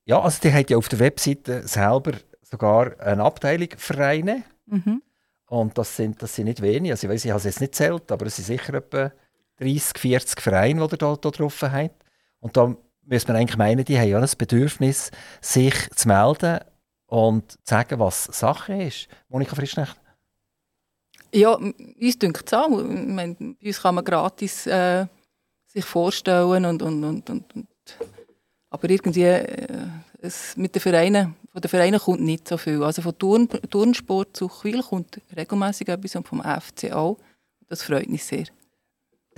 [0.05, 4.43] Ja, also die hat ja auf der Webseite selber sogar eine Abteilung Vereine.
[4.67, 5.03] Mhm.
[5.49, 6.95] Und das sind, das sind nicht wenige.
[6.95, 9.13] Also ich weiß, ich habe es jetzt nicht zählt, aber es sind sicher etwa
[9.59, 12.05] 30, 40 Vereine, die ihr da, da drauf habt.
[12.41, 16.61] Und da müsste man eigentlich meinen, die haben ja ein Bedürfnis, sich zu melden
[17.07, 19.09] und zu sagen, was Sache ist.
[19.29, 19.97] Monika Frischnecht?
[21.33, 22.69] Ja, uns denkt es auch.
[22.69, 25.07] Meine, bei uns kann man gratis äh,
[25.67, 27.45] sich vorstellen und, und, und, und
[28.71, 29.67] aber irgendwie, äh,
[30.21, 32.83] es, mit den Vereinen, von den Vereinen kommt nicht so viel.
[32.83, 37.17] Also von Turn, Turnsport zu Chwil kommt regelmäßig etwas und vom FC auch.
[37.69, 38.47] Das freut mich sehr.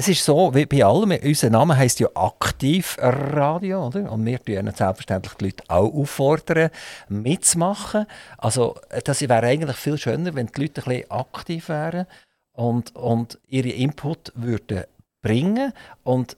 [0.00, 4.12] Es ist so, wie bei allem, unser Name heisst ja Aktivradio, oder?
[4.12, 6.70] Und wir tun selbstverständlich die Leute auch auffordern,
[7.08, 8.06] mitzumachen.
[8.36, 12.06] Also, das wäre eigentlich viel schöner, wenn die Leute ein bisschen aktiv wären
[12.52, 14.84] und, und ihre Input würden
[15.20, 15.72] bringen.
[16.04, 16.36] Und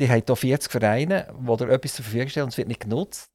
[0.00, 2.80] die haben hier 40 Vereine, die da etwas zur Verfügung stellen und es wird nicht
[2.80, 3.30] genutzt.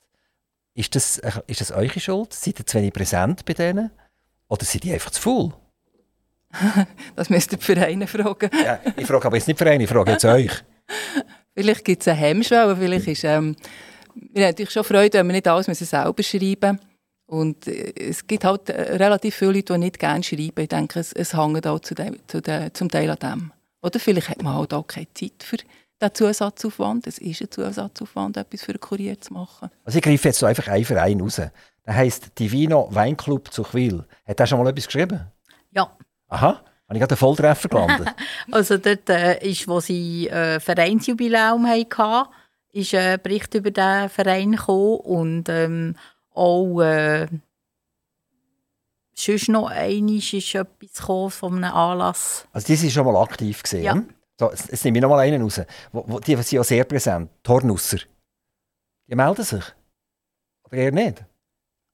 [0.73, 2.34] Ist das, ist das eure Schuld?
[2.34, 3.89] Seid ihr zu wenig präsent bei denen?
[4.49, 5.53] Oder sind die einfach zu faul?
[7.15, 8.49] das müsst ihr die Vereine fragen.
[8.63, 10.51] ja, ich frage aber jetzt nicht Vereine, ich frage jetzt euch.
[11.55, 13.23] vielleicht gibt es eine Hemmschwelle, vielleicht ist...
[13.23, 13.55] Ähm,
[14.15, 16.79] wir haben natürlich schon Freude, wenn wir nicht alles müssen selber schreiben
[17.27, 20.59] Und äh, es gibt halt äh, relativ viele Leute, die nicht gerne schreiben.
[20.59, 23.51] Ich denke, es, es hängt auch zu dem, zu dem, zum Teil an dem.
[23.81, 27.07] Oder vielleicht hat man halt auch keine Zeit für den Zusatzaufwand.
[27.07, 29.69] Es ist ein Zusatzaufwand, etwas für einen Kurier zu machen.
[29.83, 31.41] Also ich greife jetzt so einfach einen Verein raus.
[31.85, 34.05] Der heisst Divino Weinclub zu Chwil.
[34.25, 35.21] Hat er schon mal etwas geschrieben?
[35.71, 35.95] Ja.
[36.32, 36.63] Aha, habe
[36.94, 38.08] ich gerade einen Volltreffer gelandet?
[38.52, 42.30] also dort äh, ist, wo sie äh, Vereinsjubiläum hatten,
[42.72, 45.96] ist ein Bericht über diesen Verein gekommen und ähm,
[46.34, 47.28] auch äh,
[49.13, 52.48] sonst noch einmal ist etwas von einem Anlass.
[52.54, 53.84] Also die sind schon mal aktiv gesehen.
[53.84, 54.02] Ja.
[54.39, 55.62] So, jetzt nehme ich noch mal einen raus.
[55.91, 57.30] Wo, wo, die sind ja sehr präsent.
[57.44, 58.00] Tornusser.
[59.08, 59.63] Die melden sich.
[60.63, 61.26] Oder eher nicht?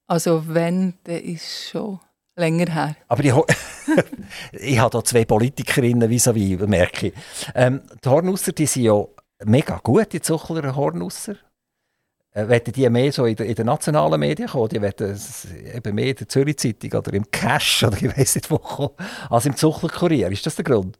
[0.06, 2.00] Also wenn, dann ist schon
[2.36, 2.96] länger her.
[3.08, 3.34] Aber ich,
[4.52, 7.14] ich habe hier zwei Politikerinnen vis-à-vis, merke ich.
[7.56, 9.04] Ähm, die Hornusser, die sind ja
[9.46, 11.36] mega gut, die Zuchler Hornusser.
[12.32, 14.70] Äh, wollen die mehr so in, den in nationalen Medien kommen?
[14.70, 15.20] Die wollen
[15.74, 18.94] eben mehr in der Zürich-Zeitung oder im Cash oder ich weiß nicht wo kommen,
[19.30, 20.30] als im Zuchler-Kurier.
[20.30, 21.00] Ist das der Grund?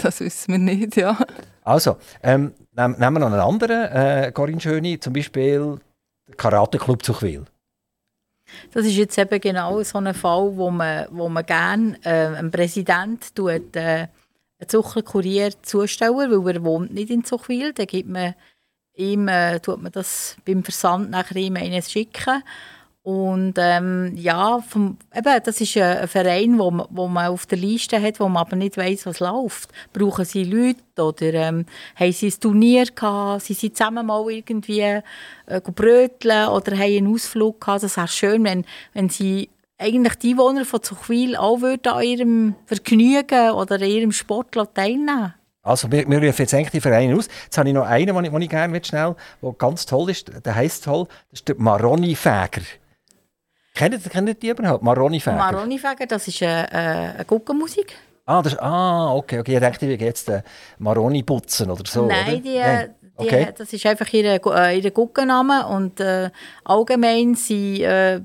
[0.00, 1.18] Das wissen wir nicht, ja.
[1.64, 5.80] Also, ähm, nehmen wir noch einen anderen, äh, Corinne Schöni, zum Beispiel
[6.28, 7.44] der Karate-Club zu Chwil.
[8.72, 12.50] Das ist jetzt eben genau so ein Fall, wo man, wo man gerne äh, einem
[12.50, 14.08] Präsident tut, äh,
[14.58, 17.72] einen Zuchlerkurier zustellen, weil er wohnt nicht in Zuchwil.
[17.72, 18.34] Dann gibt man
[18.94, 22.42] ihm, äh, tut man das beim Versand nachher ihm eines schicken.
[23.04, 27.58] Und ähm, ja, vom, eben, das ist ein, Verein, wo man, wo man auf der
[27.58, 29.70] Liste hat, wo man aber nicht weiß, was läuft.
[29.92, 34.80] Brauchen sie Leute oder ähm, haben sie ein Turnier gehabt, sie sind zusammen mal irgendwie
[34.82, 35.02] äh,
[35.74, 37.82] bröteln oder haben einen Ausflug gehabt.
[37.82, 42.54] Das wäre schön, wenn, wenn sie eigentlich die Einwohner von Zuchwil auch würden an ihrem
[42.66, 45.34] Vergnügen oder an ihrem Sport teilnehmen
[45.64, 47.28] also wir, wir rufen jetzt eigentlich die Vereine aus.
[47.44, 50.44] Jetzt habe ich noch einen, den ich, den ich gerne schnell, der ganz toll ist.
[50.44, 52.62] Der heisst toll, das ist der Maroni-Fäger.
[53.74, 54.82] Kennt, kennt die überhaupt?
[54.82, 55.36] Maroni-Fäger?
[55.36, 57.94] Maroni-Fäger, das ist eine, äh, eine Guckenmusik.
[58.26, 59.54] Ah, das ist, ah, okay, okay.
[59.54, 60.42] Ich dachte, wie jetzt äh,
[60.78, 62.06] Maroni putzen oder so.
[62.06, 62.36] Nein, oder?
[62.40, 62.94] die, Nein.
[63.16, 63.46] Okay.
[63.46, 65.66] Die, das ist einfach ihr, äh, ihr Guckenname.
[65.66, 66.30] Und äh,
[66.64, 68.20] allgemein sind äh,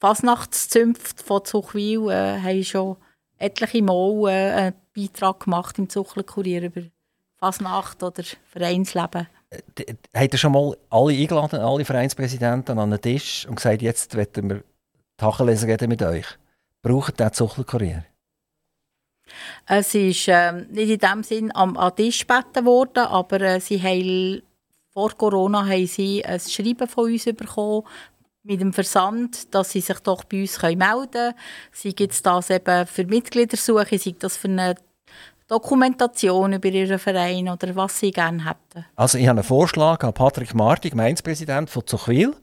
[0.00, 2.96] Fasnachtszünfte von Zuchwil äh, haben schon
[3.38, 6.82] etliche Mal äh, einen Beitrag gemacht im Zuchlerkurier über
[7.38, 9.28] Fasnacht oder Vereinsleben.
[9.50, 14.16] Äh, Habt ihr schon mal alle eingeladen, alle Vereinspräsidenten an einen Tisch und gesagt, jetzt
[14.16, 14.62] wollen wir
[15.16, 16.26] Tacheles reden mit euch?
[16.82, 18.04] Braucht der Zuchlerkurier?
[19.66, 23.80] Es ist äh, nicht in dem Sinn am, an Tisch gebeten worden, aber äh, sie
[23.82, 24.42] haben,
[24.92, 27.84] vor Corona haben sie ein Schreiben von uns bekommen
[28.42, 31.34] mit dem Versand, dass sie sich doch bei uns melden können.
[31.72, 34.74] Sei es das eben für Mitgliedersuche, sei das für eine
[35.48, 38.86] Dokumentation über Ihren Verein oder was Sie gerne hätten?
[38.96, 42.34] Also ich habe einen Vorschlag an Patrick Marti, Gemeinspräsident von Zuchwil.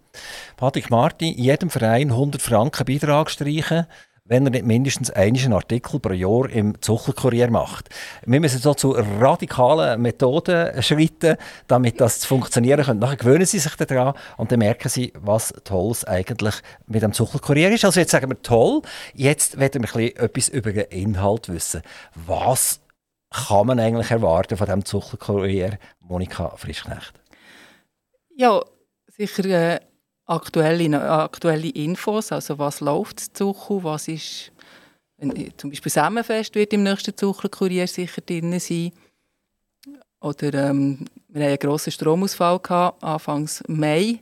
[0.58, 3.88] Patrick Marti, in jedem Verein 100 Franken Beitrag streichen
[4.32, 7.89] wenn er nicht mindestens einen Artikel pro Jahr im Zuckerkurier macht.
[8.26, 11.36] Wir müssen so zu radikalen Methoden schreiten,
[11.67, 13.02] damit das funktionieren könnte.
[13.02, 16.56] Nachher gewöhnen sie sich daran und dann merken sie, was Tolles eigentlich
[16.88, 17.84] mit dem Zuckerkurier ist.
[17.84, 21.82] Also jetzt sagen wir toll, jetzt werden wir etwas über den Inhalt wissen.
[22.15, 22.80] Was
[23.32, 27.19] kann man eigentlich erwarten von dem Zuckerkurier, Monika Frischknecht?
[28.38, 28.62] Ja,
[29.08, 29.80] sicher äh,
[30.25, 34.51] aktuelle, aktuelle Infos, also was läuft zu was ist,
[35.17, 38.91] wenn, zum Beispiel Semmenfest wird im nächsten Zuckerkurier sicher drin sein.
[40.19, 44.19] Oder ähm, wir hatten einen grossen Stromausfall gehabt, Anfang Mai,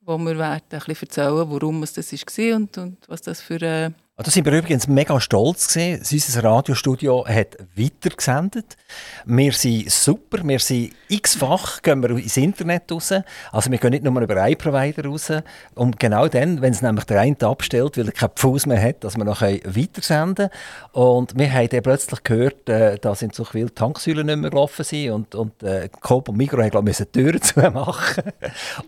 [0.00, 3.60] wo wir werden ein bisschen erzählen, warum es das war und, und was das für
[3.62, 6.02] äh, da sind wir übrigens mega stolz gewesen.
[6.12, 8.76] Unser Radiostudio hat weitergesendet.
[9.24, 13.14] Wir sind super, wir sind x-fach, gehen wir ins Internet raus.
[13.50, 15.32] Also wir gehen nicht nur über einen Provider raus.
[15.74, 19.02] Und genau dann, wenn es nämlich der eine abstellt, weil er keinen Pfuß mehr hat,
[19.02, 20.50] dass wir noch weitersenden können.
[20.92, 25.10] Und wir haben dann plötzlich gehört, äh, dass in Zuchwil Tanksäulen nicht mehr gelaufen sind
[25.10, 28.24] und, und äh, Coop und Migros haben die Türen zu machen.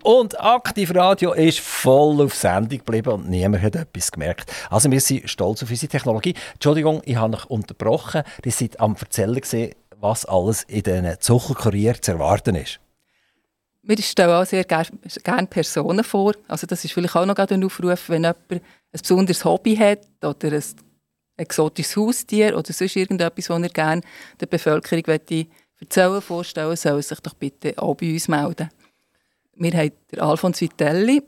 [0.03, 4.51] und Aktiv Radio ist voll auf Sendung geblieben und niemand hat etwas gemerkt.
[4.69, 6.33] Also wir sind stolz auf unsere Technologie.
[6.53, 8.23] Entschuldigung, ich habe euch unterbrochen.
[8.43, 9.41] Ihr seid am Erzählen
[9.99, 12.79] was alles in diesen Zuckerkurier zu erwarten ist.
[13.81, 14.87] Wir stellen auch sehr gerne
[15.23, 16.33] gern Personen vor.
[16.47, 20.53] Also das ist vielleicht auch noch ein Aufruf, wenn jemand ein besonderes Hobby hat oder
[20.53, 20.63] ein
[21.37, 24.01] exotisches Haustier oder sonst irgendetwas, was er gerne
[24.39, 25.03] der Bevölkerung
[25.79, 28.69] erzählen vorstellen soll sich doch bitte auch bei uns melden.
[29.55, 31.21] Wir haben Alfons Vitelli,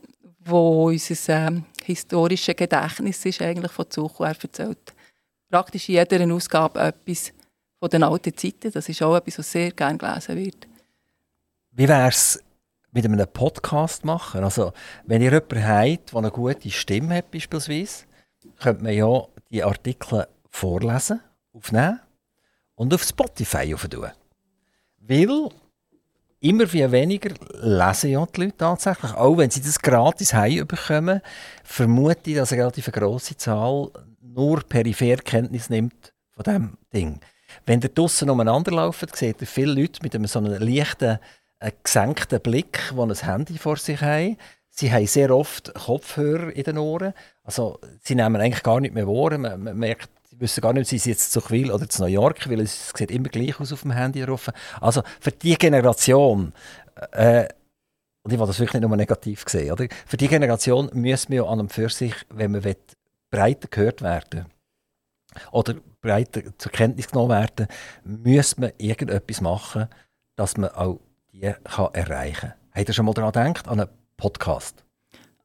[0.46, 4.24] der unser historisches Gedächtnis ist, eigentlich von Zuchu.
[4.24, 4.94] Er erzählt
[5.50, 7.32] praktisch in jeder Ausgabe etwas
[7.78, 8.70] von den alten Zeiten.
[8.70, 10.68] Das ist auch etwas, was sehr gerne gelesen wird.
[11.72, 12.42] Wie wäre es
[12.92, 14.44] mit einem Podcast machen?
[14.44, 14.72] Also,
[15.06, 18.04] wenn ihr jemanden habt, der eine gute Stimme hat, beispielsweise,
[18.58, 21.20] könnte man ja die Artikel vorlesen,
[21.52, 22.00] aufnehmen
[22.74, 24.12] und auf Spotify aufnehmen.
[24.98, 25.50] Weil
[26.40, 29.12] immer wie weniger lesen ja die Leute tatsächlich.
[29.14, 30.32] Auch wenn sie das gratis
[30.66, 31.20] bekommen,
[31.64, 37.20] vermute ich, dass eine relativ grosse Zahl nur peripher Kenntnis nimmt von diesem Ding.
[37.66, 41.18] Wenn ihr draussen umeinander lauft, seht ihr viele Leute mit einem so einem leichten,
[41.60, 44.36] äh, gesenkten Blick, die ein Handy vor sich haben.
[44.70, 47.14] Sie haben sehr oft Kopfhörer in den Ohren.
[47.42, 49.36] Also, sie nehmen eigentlich gar nicht mehr wahr.
[49.36, 52.48] Man, man merkt, wissen gar nicht, ob sie jetzt zu Quil oder zu New York,
[52.48, 54.50] weil es sieht immer gleich aus auf dem Handy drauf.
[54.80, 56.52] Also, für die Generation,
[57.12, 57.48] äh,
[58.22, 59.86] und ich will das wirklich nicht nur negativ sehen, oder?
[60.06, 62.62] für die Generation müssen wir an und für sich, wenn man
[63.30, 64.46] breiter gehört werden
[65.52, 67.68] oder breiter zur Kenntnis genommen werden,
[68.04, 69.88] muss man irgendetwas machen,
[70.36, 71.00] dass man auch
[71.32, 72.54] die kann erreichen kann.
[72.74, 74.84] Habt ihr schon mal daran gedacht, an einen Podcast?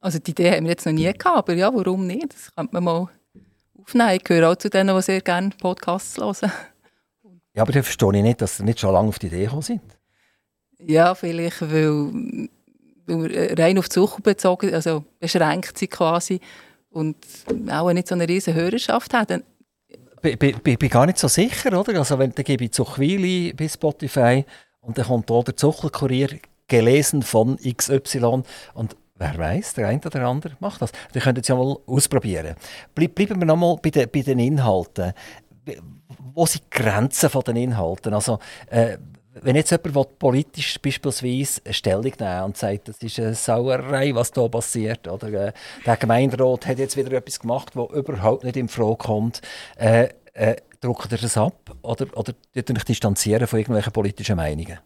[0.00, 2.32] Also die Idee haben wir jetzt noch nie gehabt, aber ja, warum nicht?
[2.32, 3.08] Das könnte man mal
[3.84, 4.16] aufnehmen.
[4.16, 6.52] Ich gehöre auch zu denen, die sehr gerne Podcasts hören.
[7.54, 9.62] Ja, aber dann verstehe ich nicht, dass sie nicht schon lange auf die Idee gekommen
[9.62, 9.82] sind.
[10.78, 12.48] Ja, vielleicht, weil,
[13.06, 16.40] weil wir rein auf die Suche bezogen, also beschränkt sind quasi
[16.90, 17.16] und
[17.70, 19.44] auch nicht so eine riesige Hörerschaft haben.
[20.22, 21.98] Ich bin, gar nicht so sicher, oder?
[21.98, 24.44] Also wenn, dann gebe ich Zuchwili bei Spotify
[24.80, 28.42] und dann kommt da der Zuckerkurier, gelesen von XY
[28.72, 30.90] und Wer weiß, der eine oder der andere macht das.
[31.12, 32.56] Wir können es ja mal ausprobieren.
[32.94, 35.12] Bleib, bleiben wir nochmal bei, bei den Inhalten.
[36.34, 38.12] Wo sind die Grenzen der Inhalten?
[38.12, 38.98] Also, äh,
[39.40, 44.32] wenn jetzt jemand politisch beispielsweise eine Stellung nehmen und sagt, das ist eine Sauerei, was
[44.32, 45.52] hier passiert, oder äh,
[45.84, 49.42] der Gemeinderat hat jetzt wieder etwas gemacht, was überhaupt nicht in Frage kommt,
[49.76, 54.78] äh, äh, druckt er das ab oder, oder distanzieren von irgendwelchen politischen Meinungen?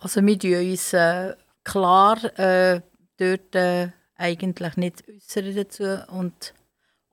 [0.00, 2.80] Also wir tun uns äh, klar äh,
[3.16, 5.98] dort äh, eigentlich nicht äußern dazu.
[6.08, 6.54] Und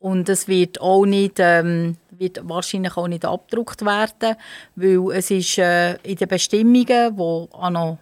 [0.04, 4.36] und es wird auch nicht, ähm, wird wahrscheinlich auch nicht abgedruckt werden,
[4.76, 8.00] weil es ist äh, in den Bestimmungen, die anno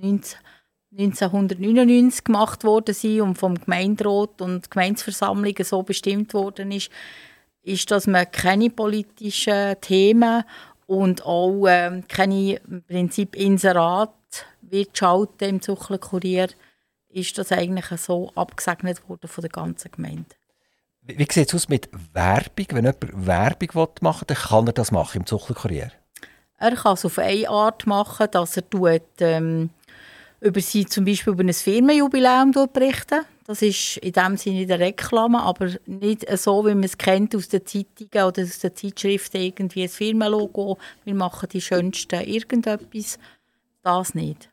[0.00, 6.88] 1999 gemacht worden sind und vom Gemeinderat und Gemeindeversammlungen so bestimmt worden ist,
[7.62, 10.44] ist, dass man keine politischen Themen
[10.86, 14.14] und auch äh, keine im Prinzip Inserat
[14.62, 16.46] wird schalten im Zuchlerkurier,
[17.12, 20.36] ist das eigentlich so abgesegnet worden von der ganzen Gemeinde.
[21.02, 22.66] Wie sieht es aus mit Werbung?
[22.70, 25.90] Wenn jemand Werbung machen will, dann kann er das machen im Zuchtelkurier?
[26.58, 29.70] Er kann es auf eine Art machen, dass er tut, ähm,
[30.40, 33.24] über sie zum Beispiel über ein Firmenjubiläum berichten.
[33.46, 37.48] Das ist in dem Sinne der Reklame, aber nicht so, wie man es kennt aus
[37.48, 43.18] den Zeitungen oder aus den Zeitschriften, irgendwie ein Firmenlogo, wir machen die schönsten irgendetwas.
[43.82, 44.49] Das nicht.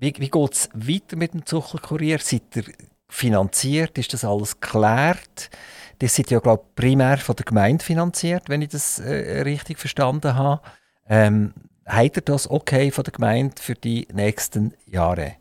[0.00, 2.18] Wie, wie geht es weiter mit dem Zuchtelkurier?
[2.20, 2.64] Seid ihr
[3.10, 3.98] finanziert?
[3.98, 5.50] Ist das alles geklärt?
[5.98, 9.78] Das sind ja, glaube ich, primär von der Gemeinde finanziert, wenn ich das äh, richtig
[9.78, 10.62] verstanden habe.
[11.06, 11.52] Ähm,
[11.84, 15.34] habt ihr das okay von der Gemeinde für die nächsten Jahre?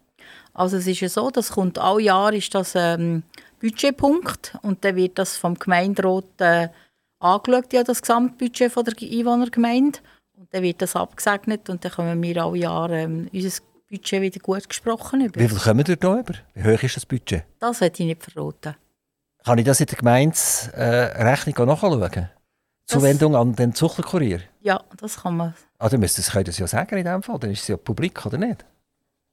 [0.53, 3.23] Also es ist ja so, das kommt alle Jahre ist das ähm,
[3.61, 6.67] Budgetpunkt und dann wird das vom Gemeinderat äh,
[7.19, 9.99] angeschaut, ja, das Gesamtbudget von der Einwohnergemeinde
[10.37, 14.39] und dann wird das abgesegnet und dann können wir alle Jahre ähm, unser Budget wieder
[14.39, 15.39] gut gesprochen über.
[15.39, 16.35] Wie viel kommen ihr da über?
[16.53, 17.43] Wie hoch ist das Budget?
[17.59, 18.75] Das hätte ich nicht verraten.
[19.43, 22.29] Kann ich das in der Gemeinderechnung äh, nachschauen?
[22.85, 24.41] Zuwendung an den Zuchterkurier?
[24.61, 25.55] Ja, das kann man.
[25.79, 28.25] Ah, dann müsst ihr das ja sagen in dem Fall, dann ist es ja publik,
[28.25, 28.65] oder nicht?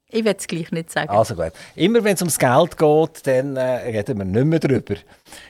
[0.08, 1.10] Ich will es gleich nicht sagen.
[1.10, 1.52] Also gut.
[1.74, 4.94] Immer wenn es ums Geld geht, dann äh, reden wir nicht mehr darüber.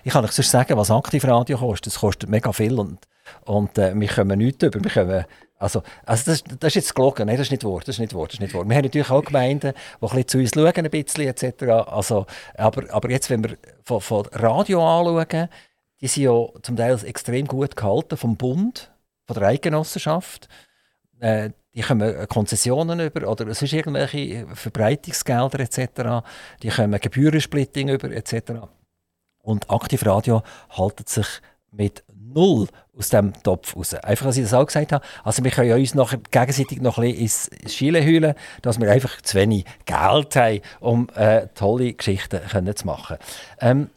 [0.03, 1.93] Ich kann euch sonst sagen, was Aktivradio kostet.
[1.93, 2.99] Es kostet mega viel und,
[3.45, 4.83] und äh, wir kommen nichts über.
[4.83, 5.25] Wir kommen
[5.59, 8.15] also, also das, das ist jetzt gelogen, Nein, das ist nicht wahr, das ist nicht
[8.15, 8.69] wahr, das ist nicht wahr.
[8.69, 9.73] Wir haben natürlich auch Gemeinden,
[10.03, 11.63] die ein zu uns schauen, ein bisschen etc.
[11.87, 15.49] Also, aber, aber jetzt, wenn wir von, von Radio anschauen,
[16.01, 18.93] die sind ja zum Teil extrem gut gehalten vom Bund,
[19.27, 20.49] von der Eidgenossenschaft.
[21.21, 26.27] Äh, die kommen Konzessionen über oder es ist irgendwelche Verbreitungsgelder etc.
[26.63, 28.67] Die kommen Gebührensplitting über etc.
[29.43, 31.27] Und Aktivradio haltet sich
[31.71, 33.95] mit null aus dem Topf raus.
[33.95, 35.05] Einfach, dass ich das auch gesagt habe.
[35.23, 39.21] Also wir können uns nachher gegenseitig noch ein bisschen ins Schiele heulen, dass wir einfach
[39.21, 43.19] zu wenig Geld haben, um äh, tolle Geschichten können zu machen.
[43.61, 43.91] Ähm,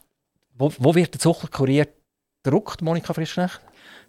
[0.57, 1.87] wo, wo, wird der Zuckerkurier
[2.43, 3.61] gedruckt, Monika Frischknecht?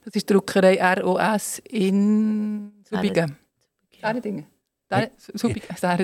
[0.04, 3.36] Das ist die Druckerei ROS in Subingen.
[4.20, 4.46] Dinge.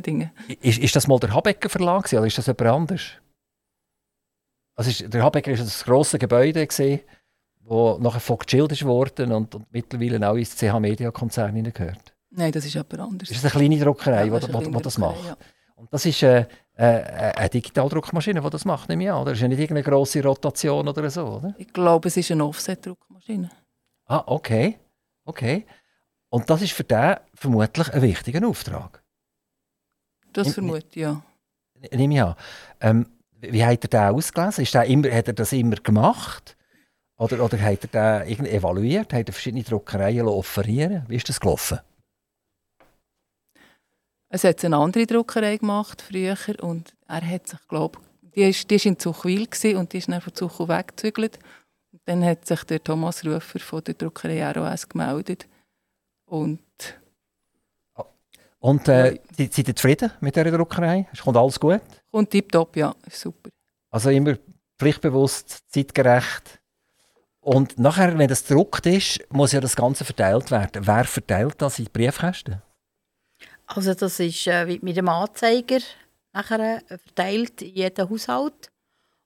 [0.02, 0.32] Dinge.
[0.60, 3.02] Ist, ist das mal der Habecker Verlag oder ist das jemand anders?
[4.76, 7.00] Also ist, der Habecker war das grosse Gebäude, gewesen,
[7.66, 12.14] wo nachher von ist worden und, und mittlerweile auch ins CH Media Konzern gehört.
[12.30, 13.30] Nein, das ist jemand anderes.
[13.30, 15.24] Ist das eine kleine Druckerei, ja, die das macht?
[15.24, 15.36] Ja.
[15.74, 19.22] Und das ist äh, äh, eine Digitaldruckmaschine, die das macht, nehme ich an.
[19.22, 21.54] Oder ist ja nicht irgendeine grosse Rotation oder so, oder?
[21.58, 23.50] Ich glaube, es ist eine Offset-Druckmaschine.
[24.06, 24.78] Ah, okay.
[25.24, 25.66] Okay.
[26.28, 29.02] Und das ist für den vermutlich ein wichtiger Auftrag.
[30.32, 31.22] Das vermute ich, ja.
[31.92, 32.34] Nehme ich an.
[32.80, 33.06] Ähm,
[33.40, 34.62] wie hat er den ausgelesen?
[34.62, 36.56] Ist der immer, hat er das immer gemacht?
[37.18, 39.12] Oder, oder hat er den irgendwie evaluiert?
[39.12, 41.80] Hat er verschiedene Druckereien offerieren Wie ist das gelaufen?
[44.28, 48.00] Es hat eine andere Druckerei gemacht früher und er hat sich, glaube
[48.34, 51.38] die ist, die ist in Zuchwil und die ist dann von Zuchwil weggezügelt.
[52.04, 55.48] Dann hat sich der Thomas Rufer von der Druckerei ROS gemeldet
[56.26, 56.60] und
[58.58, 61.06] und äh, seid ihr zufrieden mit dieser Druckerei?
[61.22, 61.80] Kommt alles gut?
[62.10, 62.96] Kommt tipptopp, ja.
[63.08, 63.50] Super.
[63.90, 64.36] Also immer
[64.78, 66.60] pflichtbewusst, zeitgerecht.
[67.46, 70.84] Und nachher, wenn das gedruckt ist, muss ja das Ganze verteilt werden.
[70.84, 72.60] Wer verteilt das in die Briefkästen?
[73.68, 75.78] Also das ist äh, mit dem Anzeiger
[76.32, 78.72] nachher äh, verteilt in jeden Haushalt.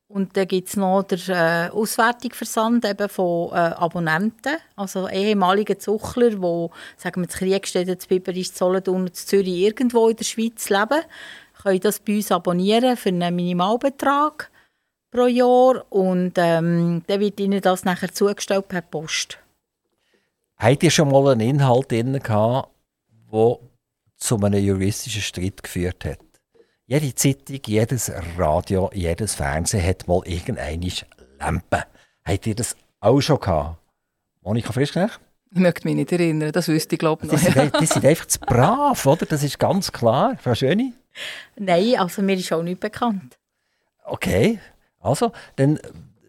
[0.06, 6.28] Und dann gibt es noch den äh, Auswertungsversand eben von äh, Abonnenten, also ehemaligen Zuchler,
[6.28, 6.68] die,
[6.98, 11.04] sagen wir, zu Kriegstätten, zu Biberisch, Solothurn und Zürich irgendwo in der Schweiz leben,
[11.62, 14.49] können das bei uns abonnieren für einen Minimalbetrag
[15.10, 19.38] pro Jahr und ähm, dann wird ihnen das nachher zugestellt per Post.
[20.56, 22.70] Habt ihr schon mal einen Inhalt drin gehabt,
[23.32, 23.58] der
[24.16, 26.18] zu einem juristischen Streit geführt hat?
[26.86, 30.90] Jede Zeitung, jedes Radio, jedes Fernsehen hat mal irgendeine
[31.38, 31.84] Lampe.
[32.24, 33.78] Habt ihr das auch schon gehabt?
[34.42, 35.20] Monika Frischknecht?
[35.52, 37.38] Ich möchte mich nicht erinnern, das wüsste ich glaube ich noch.
[37.38, 39.26] Die sind, die sind einfach zu brav, oder?
[39.26, 40.36] Das ist ganz klar.
[40.40, 40.92] Frau Schöni?
[41.56, 43.38] Nein, also mir ist auch nicht bekannt.
[44.04, 44.60] Okay,
[45.00, 45.78] also, dann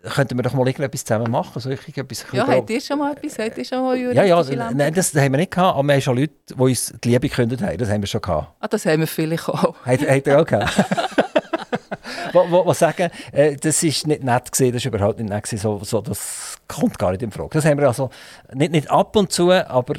[0.03, 1.59] könnten wir doch mal irgendetwas zusammen machen.
[1.59, 3.38] So etwas ja, habt ihr schon mal etwas?
[3.38, 6.01] Habt ihr schon mal ja, ja, nein, das haben wir nicht gehabt, aber wir haben
[6.01, 7.78] schon Leute, die uns die Liebe gekündigt haben.
[7.78, 8.55] Das haben wir schon gehabt.
[8.59, 9.76] Ah, das haben wir vielleicht auch.
[9.86, 10.74] Habt, habt ihr auch gehabt?
[12.34, 15.61] was, was sagen, äh, das ist nicht nett gewesen, das ist überhaupt nicht nett gewesen,
[15.61, 17.49] so, so, das kommt gar nicht in Frage.
[17.51, 18.09] Das haben wir also
[18.53, 19.95] nicht, nicht ab und zu, aber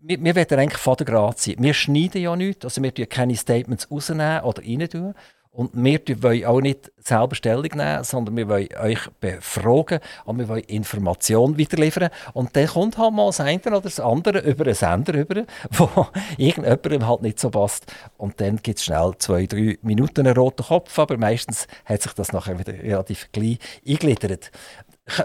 [0.00, 1.56] wir, wir wollen eigentlich von der Grad sein.
[1.58, 5.14] Wir schneiden ja nichts, also wir tun keine Statements rausnehmen oder rein tun.
[5.52, 10.48] Und wir wollen auch nicht selber Stellung nehmen, sondern wir wollen euch befragen und wir
[10.48, 12.10] wollen Informationen weiterliefern.
[12.34, 15.42] Und dann kommt halt mal das eine oder das andere über einen Sender über,
[15.72, 16.06] wo
[16.38, 17.92] irgendjemandem halt nicht so passt.
[18.16, 22.12] Und dann gibt es schnell zwei, drei Minuten einen roten Kopf, aber meistens hat sich
[22.12, 24.52] das nachher wieder relativ gleich eingegliedert.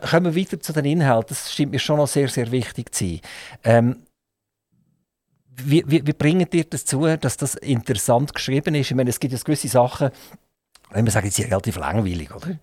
[0.10, 1.30] Kommen wir weiter zu den Inhalten.
[1.30, 3.22] Das scheint mir schon noch sehr, sehr wichtig zu sein.
[3.64, 4.05] Ähm,
[5.58, 8.91] wie, wie, wie bringen dir das zu, dass das interessant geschrieben ist?
[8.91, 10.10] Ich meine, es gibt ja gewisse Sachen,
[10.91, 12.60] wenn man sagt, jetzt sind relativ langweilig, oder?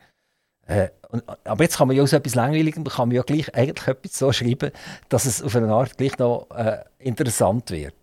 [0.67, 3.89] Äh, und, aber jetzt kann man ja aus etwas Langweiligem kann man ja gleich eigentlich
[3.89, 4.71] etwas so schreiben,
[5.09, 7.95] dass es auf eine Art gleich noch äh, interessant wird.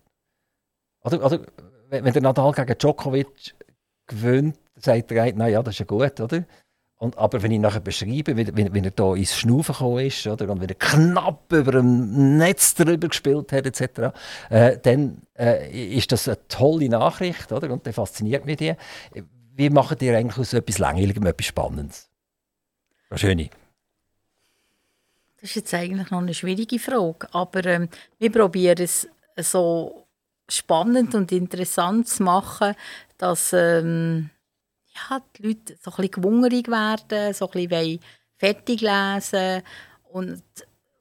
[1.02, 1.40] Oder, oder
[1.88, 3.54] wenn der Nadal gegen Djokovic
[4.06, 6.44] gewöhnt, sagt er, naja, das ist ja gut, oder?
[7.00, 10.26] Und, aber wenn ich nachher beschreibe, wie, wie, wie er da ins Schnaufen gekommen ist,
[10.26, 14.12] oder, und wie er knapp über dem Netz drüber gespielt hat, etc.,
[14.50, 17.70] äh, dann äh, ist das eine tolle Nachricht, oder?
[17.70, 18.74] Und der fasziniert mich die.
[19.54, 22.10] Wie macht ihr eigentlich aus etwas Langweiligem etwas Spannendes?
[23.14, 23.48] Schöne.
[25.40, 27.88] Das ist jetzt eigentlich noch eine schwierige Frage, aber ähm,
[28.18, 30.06] wir probieren es so
[30.50, 32.74] spannend und interessant zu machen,
[33.16, 33.54] dass...
[33.54, 34.28] Ähm,
[35.08, 38.00] ja, die Leute so ein bisschen werden, so ein bisschen
[38.36, 39.62] fertig lesen
[40.12, 40.42] und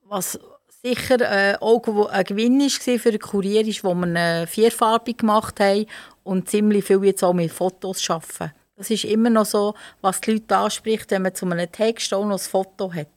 [0.04, 0.40] was
[0.82, 5.60] sicher äh, auch ein Gewinn war für den Kurier, ist, wo wir eine vierfarbig gemacht
[5.60, 5.86] haben
[6.24, 8.54] und ziemlich viel jetzt auch mit Fotos arbeiten.
[8.76, 12.26] Das ist immer noch so, was die Leute anspricht, wenn man zu einem Text auch
[12.26, 13.08] noch ein Foto hat.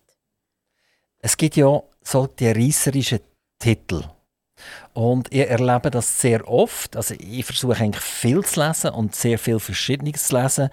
[1.18, 3.20] Es gibt ja so die reisserischen
[3.58, 4.02] Titel.
[4.94, 6.96] Und ich erlebe das sehr oft.
[6.96, 10.70] Also ich versuche eigentlich viel zu lesen und sehr viel Verschiedenes zu lesen,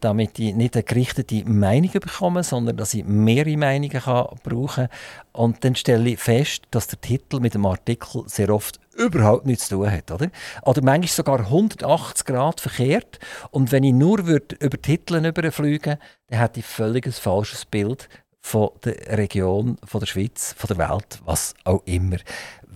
[0.00, 4.88] damit ich nicht eine gerichtete Meinung bekomme, sondern dass ich mehrere Meinungen kann brauchen kann.
[5.32, 9.68] Und dann stelle ich fest, dass der Titel mit dem Artikel sehr oft überhaupt nichts
[9.68, 10.10] zu tun hat.
[10.10, 10.30] Oder,
[10.62, 13.18] oder manchmal sogar 180 Grad verkehrt.
[13.50, 18.08] Und wenn ich nur würde über Titel überfliegen dann hätte ich völlig ein falsches Bild
[18.40, 22.16] von der Region, von der Schweiz, von der Welt, was auch immer.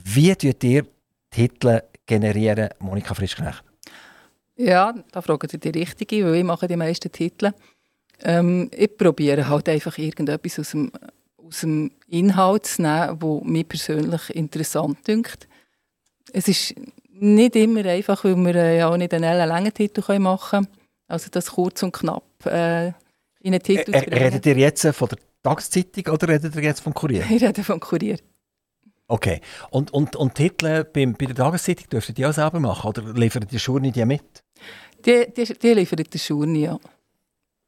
[0.08, 0.86] Wie tut ihr
[1.30, 3.64] Titel generieren, Monika Frischknecht?
[4.56, 7.50] Ja, da fragen Sie die Richtige, weil ich mache die meisten Titel.
[8.22, 10.92] Ähm, ich probiere halt einfach irgendetwas aus dem,
[11.36, 15.48] aus dem Inhalt zu nehmen, der mich persönlich interessant dünkt.
[16.32, 16.74] Es ist
[17.10, 20.68] nicht immer einfach, weil wir ja auch nicht einen langen Titel machen können.
[21.08, 22.88] Also das kurz und knapp äh,
[23.40, 26.94] in einen Titel äh, Redet ihr jetzt von der Tageszeitung oder redet ihr jetzt vom
[26.94, 27.24] Kurier?
[27.28, 28.18] Ich rede vom Kurier.
[29.08, 29.40] Okay.
[29.70, 33.02] Und, und, und Titel bei, bei der Tageszeitung dürft ihr die auch selber machen oder
[33.12, 34.42] liefert die Schurni die mit?
[35.04, 36.78] Die, die, die liefert die Schurni, ja.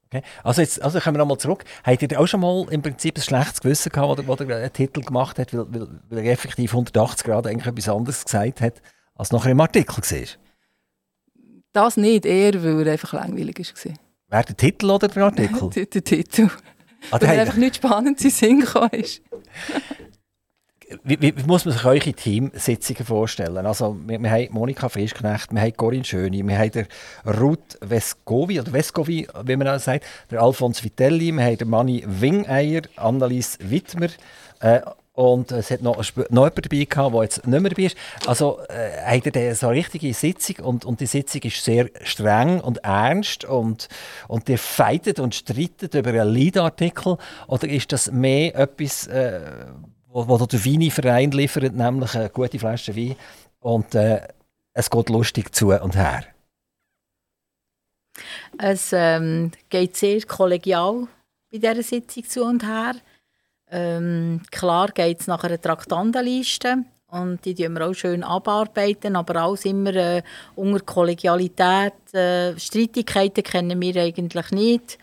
[0.07, 0.23] Okay.
[0.43, 1.65] Also, jetzt, also kommen wir nochmal zurück.
[1.85, 5.03] Habt ihr auch schon mal im Prinzip ein schlechtes Gewissen gehabt, wo der, einen Titel
[5.03, 8.83] gemacht hat, weil, weil, weil er effektiv 180 Grad eigentlich etwas anderes gesagt hat,
[9.15, 10.29] als nachher im Artikel war?
[11.73, 13.95] Das nicht, eher weil er einfach langweilig war.
[14.29, 15.71] Wer der Titel oder der Artikel?
[15.87, 16.49] der, Titel.
[17.11, 19.23] Ah, weil er einfach nicht spannend in Sinn ist.
[21.05, 23.67] Wie, wie, muss man sich eure Teamsitzungen vorstellen?
[23.67, 26.87] Also, wir, wir haben Monika Frischknecht, wir haben Corinne Schöni, wir haben
[27.27, 32.83] Ruth Vescovi, oder Vescovi, wie man auch sagt, der Alfons Vitelli, wir haben Manni Wingeier,
[32.97, 34.09] Annelies Wittmer,
[34.61, 34.81] äh,
[35.19, 37.97] und es hat noch, noch jemand dabei gehabt, der jetzt nicht mehr dabei ist.
[38.25, 42.61] Also äh, hat er so eine richtige Sitzung und, und die Sitzung ist sehr streng
[42.61, 43.89] und ernst und,
[44.29, 47.19] und die fightet und streitet über einen Leidartikel
[47.49, 49.41] oder ist das mehr etwas, äh,
[50.27, 53.17] wo, der Weini-Verein liefert, nämlich eine gute Flasche Wein
[53.61, 54.27] und äh,
[54.73, 56.25] es geht lustig zu und her?
[58.59, 61.07] Es ähm, geht sehr kollegial
[61.51, 62.95] bei dieser Sitzung zu und her.
[63.71, 69.37] Ähm, klar geht es nach einer Traktandenliste und die tun wir auch schön abarbeiten, aber
[69.37, 70.23] alles immer äh,
[70.57, 72.15] unter Kollegialität.
[72.15, 74.99] Äh, Streitigkeiten kennen wir eigentlich nicht.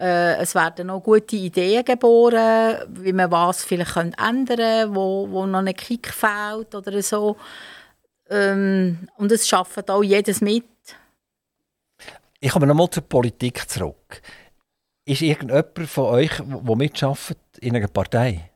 [0.00, 5.44] Äh, es werden auch gute Ideen geboren, wie man was vielleicht ändern könnte, wo, wo
[5.44, 7.36] noch ein Kick fehlt oder so.
[8.30, 10.64] Ähm, und es schafft auch jedes mit.
[12.38, 14.22] Ich komme nochmal zur Politik zurück.
[15.04, 18.50] Ist irgendjemand von euch, der mitarbeitet in einer Partei?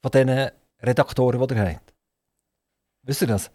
[0.00, 0.50] Von diesen
[0.80, 1.92] Redaktoren, die ihr habt?
[3.02, 3.50] Wisst ihr das?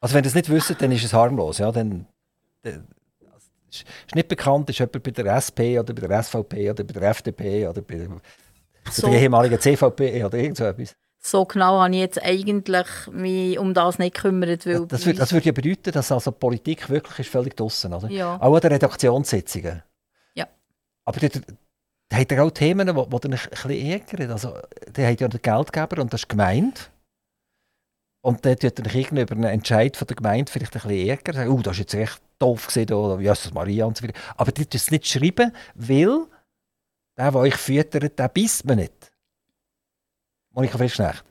[0.00, 1.58] Also wenn ihr es nicht wisst, dann ist es harmlos.
[1.58, 1.70] Ja?
[1.70, 2.06] Dann,
[2.62, 2.88] dann,
[3.72, 6.92] ist, ist nicht bekannt, ist jemand bei der SP oder bei der SVP oder bei
[6.92, 8.08] der FDP oder bei,
[8.90, 9.08] so.
[9.08, 10.94] der ehemaligen CVP oder irgend so etwas.
[11.24, 14.66] So genau habe ich jetzt eigentlich mich um das nicht gekümmert.
[14.66, 18.10] Weil das, würde, das würde ja bedeuten, dass also Politik wirklich ist völlig draussen oder?
[18.10, 18.40] Ja.
[18.40, 19.82] Auch an den Redaktionssitzungen.
[21.04, 21.30] Aber der,
[22.10, 24.30] der hat ja auch Themen, die, die dich ein bisschen ärgern.
[24.30, 24.54] Also,
[24.88, 26.90] der hat ja den Geldgeber und das ist gemeint.
[28.22, 31.34] Und dann tut er dich über einen Entscheid von der Gemeinde vielleicht ein bisschen ärgern.
[31.34, 34.18] Sagen, oh, das ist jetzt echt doof gewesen, oder Jesus Maria und so weiter.
[34.36, 36.26] Aber die es nicht schreiben, weil
[37.16, 39.12] der, der euch füttert, der beißt man nicht.
[40.50, 41.24] Monika Frischknecht.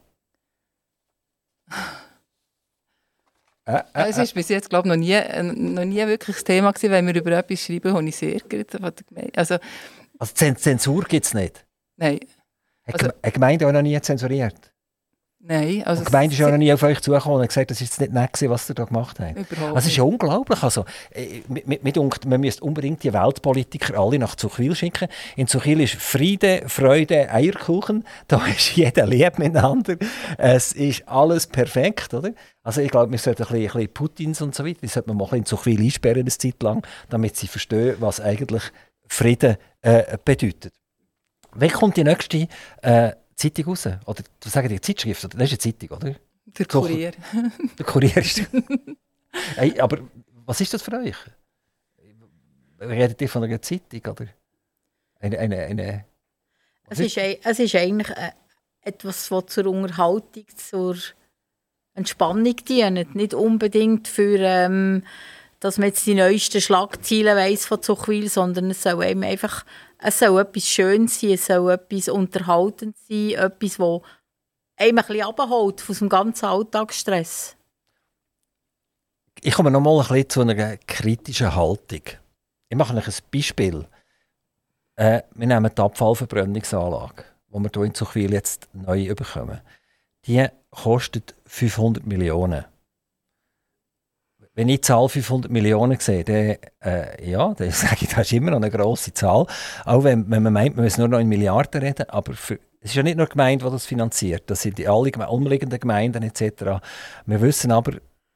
[3.66, 6.72] Äh, äh, es ist bis jetzt glaube noch nie, äh, noch nie wirklich das Thema
[6.72, 8.76] gewesen, wenn wir über etwas schreiben, habe ich sehr geärgert.
[9.38, 9.60] Also,
[10.20, 11.66] also Zensur gibt es nicht?
[11.96, 12.20] Nein.
[12.84, 14.71] Hat also, eine Gemeinde auch noch nie zensuriert?
[15.44, 15.84] Nein.
[15.86, 18.14] Also die Gemeinde ist auch noch nie auf euch zugekommen und gesagt, das ist nicht
[18.14, 19.52] nett was ihr da gemacht habt.
[19.52, 20.62] Überhaupt also, es ist ja unglaublich.
[20.62, 25.08] Also, äh, mit, mit, man müsste unbedingt die Weltpolitiker alle nach Zuchwil schicken.
[25.36, 28.06] In Zuchwil ist Friede, Freude, Eierkuchen.
[28.28, 29.98] Da ist jeder lieb miteinander.
[30.38, 32.32] Es ist alles perfekt, oder?
[32.62, 35.10] Also ich glaube, wir sollten ein bisschen, ein bisschen Putins und so weiter, die sollte
[35.10, 38.64] man mal in Zuchwil einsperren eine Zeit lang, damit sie verstehen, was eigentlich
[39.08, 40.74] Frieden äh, bedeutet.
[41.54, 42.48] Wann kommt die nächste
[42.82, 43.12] äh,
[43.42, 43.86] Zeitung raus?
[44.06, 45.24] Oder was sagen die Zeitschrift?
[45.24, 46.16] Das ist eine Zeitung, oder?
[46.46, 47.12] Der Kurier.
[47.78, 48.42] Der Kurier ist.
[49.56, 50.00] hey, aber
[50.46, 51.16] was ist das für euch?
[52.80, 54.28] Redet ihr von einer Zeitung oder?
[55.20, 56.06] Eine, eine, eine
[56.90, 58.32] es, ist, es ist eigentlich äh,
[58.82, 60.98] etwas, was zur Unterhaltung, zur
[61.94, 63.16] Entspannung dient.
[63.16, 65.04] Nicht unbedingt für, ähm,
[65.60, 69.64] dass man jetzt die neuesten Schlagzeilen weiss von Zuchwil, sondern es soll eben einfach
[70.02, 74.02] es soll etwas Schönes sein, es soll etwas Unterhaltendes sein, etwas, das
[74.78, 77.56] einem ein bisschen abholt von dem ganzen Alltagsstress.
[79.42, 82.02] Ich komme noch mal ein bisschen zu einer kritischen Haltung.
[82.70, 83.88] Ich mache euch ein Beispiel.
[84.96, 89.62] Äh, wir nehmen die Abfallverbrennungsanlage, die wir hier in Zuchwil jetzt neu bekommen.
[90.26, 92.66] Die kostet 500 Millionen
[94.54, 98.34] wenn ich die Zahl 500 Millionen sehe, dann, äh, ja, dann sage ich, das ist
[98.34, 99.46] immer noch eine grosse Zahl.
[99.86, 102.92] Auch wenn, wenn man meint, man muss nur noch in Milliarden reden, aber für, es
[102.92, 106.24] ist ja nicht nur die Gemeinde, die das finanziert, das sind die alle umliegenden Gemeinden
[106.24, 106.82] etc.
[107.26, 107.94] Wir wissen aber,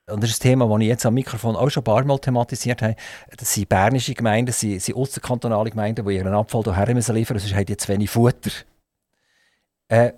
[0.08, 2.20] und das ist ein Thema, das ich jetzt am Mikrofon auch schon ein paar Mal
[2.20, 2.96] thematisiert habe,
[3.36, 7.36] das sind bernische Gemeinden, das sind, sind ausserkantonale Gemeinden, die ihren Abfall hierher müssen liefern
[7.36, 8.52] müssen, sonst haben die zu wenig Futter.
[9.88, 10.14] Äh,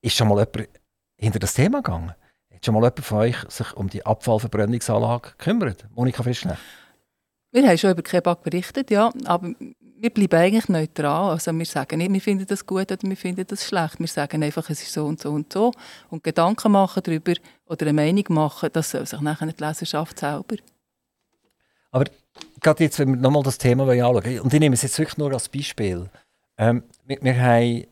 [0.00, 0.68] ist schon mal jemand
[1.16, 2.14] hinter das Thema gegangen?
[2.62, 5.84] Hat schon mal jemand von euch sich um die Abfallverbrennungsanlage gekümmert?
[5.96, 6.56] Monika Fischler?
[7.50, 11.32] Wir haben schon über Kebab berichtet, ja, aber wir bleiben eigentlich neutral.
[11.32, 13.98] Also wir sagen nicht, wir finden das gut oder wir finden das schlecht.
[13.98, 15.72] Wir sagen einfach, es ist so und so und so.
[16.08, 17.32] Und Gedanken machen darüber
[17.66, 20.54] oder eine Meinung machen, das soll sich nachher die Leserschaft selber.
[21.90, 22.04] Aber
[22.60, 25.32] gerade jetzt, wenn wir nochmal das Thema anschauen, und ich nehme es jetzt wirklich nur
[25.32, 26.08] als Beispiel.
[26.56, 27.86] Ähm, wir, wir haben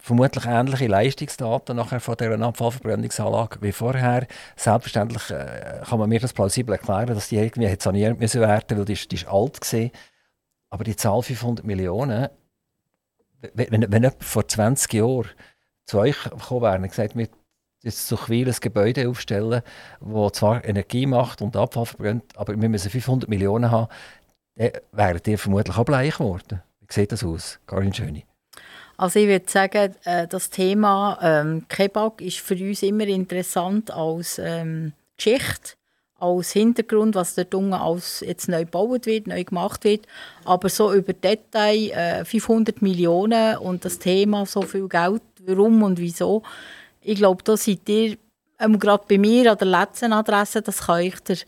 [0.00, 4.26] vermutlich ähnliche Leistungsdaten nachher von dieser Abfallverbrennungsanlage wie vorher.
[4.56, 8.78] Selbstverständlich äh, kann man mir das plausibel erklären, dass die irgendwie hat saniert müssen werden,
[8.78, 9.90] weil die, die ist alt war.
[10.70, 12.28] Aber die Zahl 500 Millionen,
[13.54, 15.30] wenn, wenn, wenn jemand vor 20 Jahren
[15.86, 17.28] zu euch gekommen wäre und gesagt, wir
[17.82, 19.62] jetzt Quil ein Gebäude aufstellen,
[20.00, 23.88] das zwar Energie macht und Abfall verbrennt, aber wir müssen 500 Millionen haben,
[24.56, 26.62] dann wären die vermutlich auch bleich geworden.
[26.80, 28.26] Wie sieht das aus, Karin Schöni?
[29.00, 34.38] Also ich würde sagen, äh, das Thema ähm, Kebab ist für uns immer interessant als
[34.38, 35.72] ähm, Geschichte,
[36.18, 40.06] als Hintergrund, was dort unten alles jetzt neu gebaut wird, neu gemacht wird.
[40.44, 45.98] Aber so über Detail, äh, 500 Millionen und das Thema, so viel Geld, warum und
[45.98, 46.42] wieso,
[47.00, 48.18] ich glaube, da seid ihr,
[48.58, 51.38] ähm, gerade bei mir an der letzten Adresse, das kann ich der,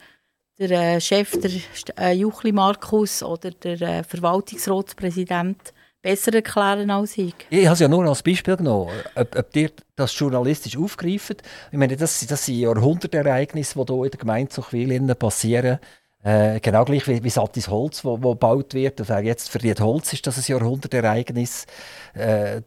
[0.58, 1.50] der äh, Chef, der
[1.98, 7.34] äh, Juchli Markus oder der Verwaltungsratspräsident besser erklären als ich.
[7.48, 8.90] Ich habe es ja nur als Beispiel genommen.
[9.14, 11.42] Ob, ob ihr das journalistisch aufgreift.
[11.70, 15.78] Ich meine, das, das sind Jahrhundertereignisse, die hier in der Gemeinde Zuchwil passieren.
[16.22, 19.00] Äh, genau gleich wie, wie Satis Holz, wo, wo gebaut wird.
[19.00, 21.66] Und wer jetzt verdient Holz ist, das ein Jahrhundertereignis.
[22.14, 22.62] Äh,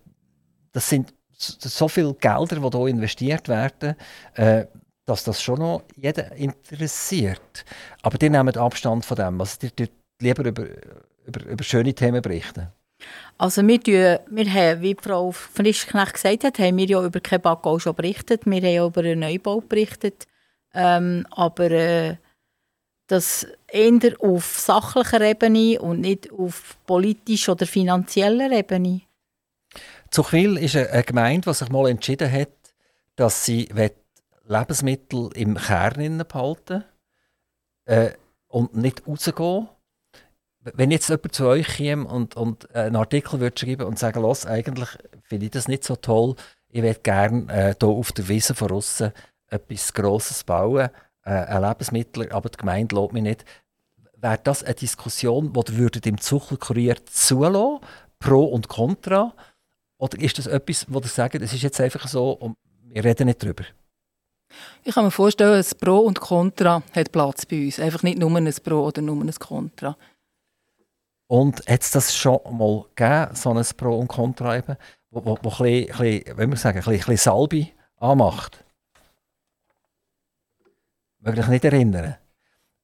[0.72, 3.96] das sind so viele Gelder, die hier investiert werden,
[4.36, 4.66] äh,
[5.06, 7.66] dass das schon noch jeden interessiert.
[8.02, 9.40] Aber die nehmen Abstand von dem.
[9.40, 10.66] Also die, die lieber über,
[11.26, 12.68] über, über schöne Themen berichten.
[13.38, 17.66] Also wir, tun, wir haben, wie Frau Frischknecht gesagt hat, haben wir ja über Kebab
[17.66, 18.46] auch schon berichtet.
[18.46, 20.26] Wir haben ja über einen Neubau berichtet.
[20.74, 22.16] Ähm, aber äh,
[23.08, 29.02] das eher auf sachlicher Ebene und nicht auf politischer oder finanzieller Ebene.
[30.10, 32.50] Zuchwil ist eine Gemeinde, die sich mal entschieden hat,
[33.16, 33.70] dass sie
[34.48, 36.84] Lebensmittel im Kern behalten
[37.86, 38.12] äh,
[38.48, 39.68] und nicht rausgehen
[40.74, 44.46] wenn jetzt jemand zu euch käme und, und einen Artikel würde schreiben und sagen, los,
[44.46, 44.90] eigentlich
[45.24, 46.36] finde ich das nicht so toll,
[46.70, 49.12] ich würde gerne äh, hier auf der Wiese von außen
[49.48, 50.90] etwas Grosses bauen,
[51.24, 53.46] äh, ein Lebensmittel, aber die Gemeinde lässt mich nicht.
[54.18, 57.80] Wäre das eine Diskussion, die ihr würdet im Zuchelkurier zulassen,
[58.20, 59.34] pro und contra?
[59.98, 63.28] Oder ist das etwas, wo ihr sagt, es ist jetzt einfach so und wir reden
[63.28, 63.64] nicht darüber?
[64.84, 67.80] Ich kann mir vorstellen, ein Pro und Contra hat Platz bei uns.
[67.80, 69.98] Einfach nicht nur ein Pro oder nur ein Contra.
[71.28, 74.78] Und hat es das schon mal gegeben, so ein Pro und Contra eben,
[75.10, 78.64] wo, wo, wo ein bisschen, bisschen, wir sagen, ein bisschen, ein Salbi anmacht?
[81.20, 82.16] Möchte ich nicht erinnern?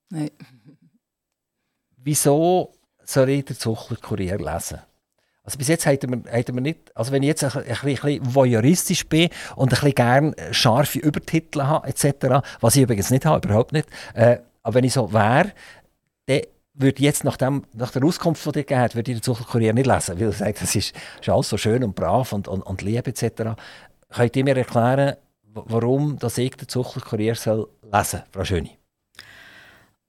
[0.09, 0.31] Nein.
[1.97, 2.73] Wieso
[3.03, 4.79] soll ich den Zuchler-Kurier lesen?
[5.43, 7.77] Also bis jetzt hätten wir, hätten wir nicht, also wenn ich jetzt ein, ein, ein
[7.81, 13.25] bisschen voyeuristisch bin und ein bisschen gerne scharfe Übertitel habe, etc., was ich übrigens nicht
[13.25, 15.51] habe, überhaupt nicht, äh, aber wenn ich so wäre,
[16.27, 16.41] dann
[16.81, 19.87] würde jetzt nach, dem, nach der Auskunft von dir gegeben, würde ich den Zuckerkurier nicht
[19.87, 22.81] lesen, weil er sagt, das ist, ist alles so schön und brav und, und, und
[22.81, 23.59] lieb etc.
[24.09, 25.15] Könnt ihr mir erklären,
[25.53, 27.67] warum das ich den Zuckerkurier soll
[28.31, 28.77] Frau Schöni?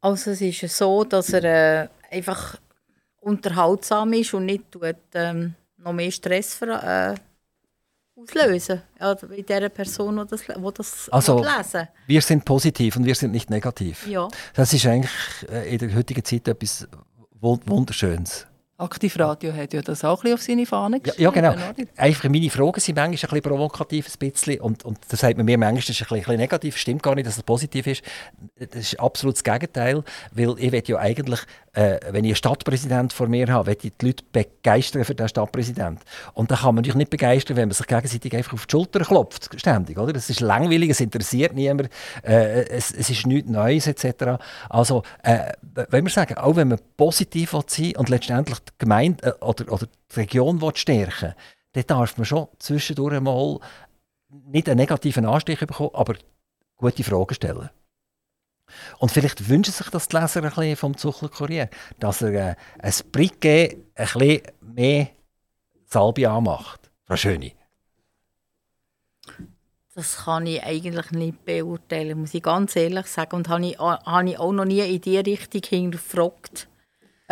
[0.00, 2.58] Also es ist so, dass er äh, einfach
[3.20, 7.14] unterhaltsam ist und nicht tut, ähm, noch mehr Stress ver äh,
[8.22, 8.82] auslösen
[9.36, 13.32] in dieser Person, die das, die das also, lesen Wir sind positiv und wir sind
[13.32, 14.06] nicht negativ.
[14.06, 14.28] Ja.
[14.54, 15.10] Das ist eigentlich
[15.50, 16.86] äh, in der heutigen Zeit etwas
[17.40, 18.46] Wunderschönes.
[18.78, 21.22] Aktivradio hat ja das auch ein auf seine Fahne geschrieben.
[21.22, 21.62] Ja, ja genau.
[21.96, 24.60] Einfach meine Fragen sind manchmal ein bisschen provokativ, ein bisschen.
[24.60, 26.76] Und, und das sagt man mir manchmal, das ist ein bisschen, ein bisschen negativ.
[26.76, 28.02] Stimmt gar nicht, dass es positiv ist.
[28.58, 30.02] Das ist absolut das Gegenteil.
[30.32, 31.40] Weil ich will ja eigentlich,
[31.74, 35.28] äh, wenn ich einen Stadtpräsident vor mir habe, will ich die Leute begeistern für den
[35.28, 36.00] Stadtpräsident.
[36.32, 39.00] Und da kann man natürlich nicht begeistern, wenn man sich gegenseitig einfach auf die Schulter
[39.00, 39.98] klopft, ständig.
[39.98, 40.12] Oder?
[40.12, 41.90] Das ist langweilig, es interessiert niemand,
[42.24, 44.42] äh, es, es ist nichts Neues etc.
[44.68, 45.52] Also, äh,
[45.90, 50.20] wenn wir sagen, auch wenn man positiv sein und letztendlich Gemeinde äh, oder, oder die
[50.20, 51.34] Region stärken will,
[51.72, 53.58] dann darf man schon zwischendurch mal
[54.28, 56.14] nicht einen negativen Anstich bekommen, aber
[56.76, 57.70] gute Fragen stellen.
[58.98, 62.54] Und vielleicht wünschen sich das die Leser ein bisschen vom Zuchler Kurier, dass er äh,
[62.78, 65.08] ein Briquet ein bisschen mehr
[65.86, 66.90] Salbia anmacht.
[67.04, 67.54] Frau Schöni.
[69.94, 73.36] Das kann ich eigentlich nicht beurteilen, muss ich ganz ehrlich sagen.
[73.36, 76.68] Und habe ich, habe ich auch noch nie in diese Richtung hinterfragt,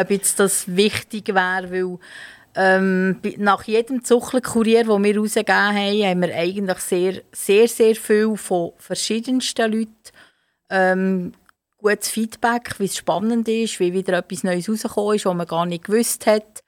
[0.00, 1.98] ob jetzt das wichtig wäre, weil
[2.54, 8.36] ähm, nach jedem Zuchtelkurier, den wir rausgegeben haben, haben wir eigentlich sehr, sehr, sehr viel
[8.36, 9.94] von verschiedensten Leuten
[10.68, 11.32] ähm,
[11.78, 15.66] gutes Feedback, wie es spannend ist, wie wieder etwas Neues rausgekommen ist, was man gar
[15.66, 16.62] nicht gewusst hat.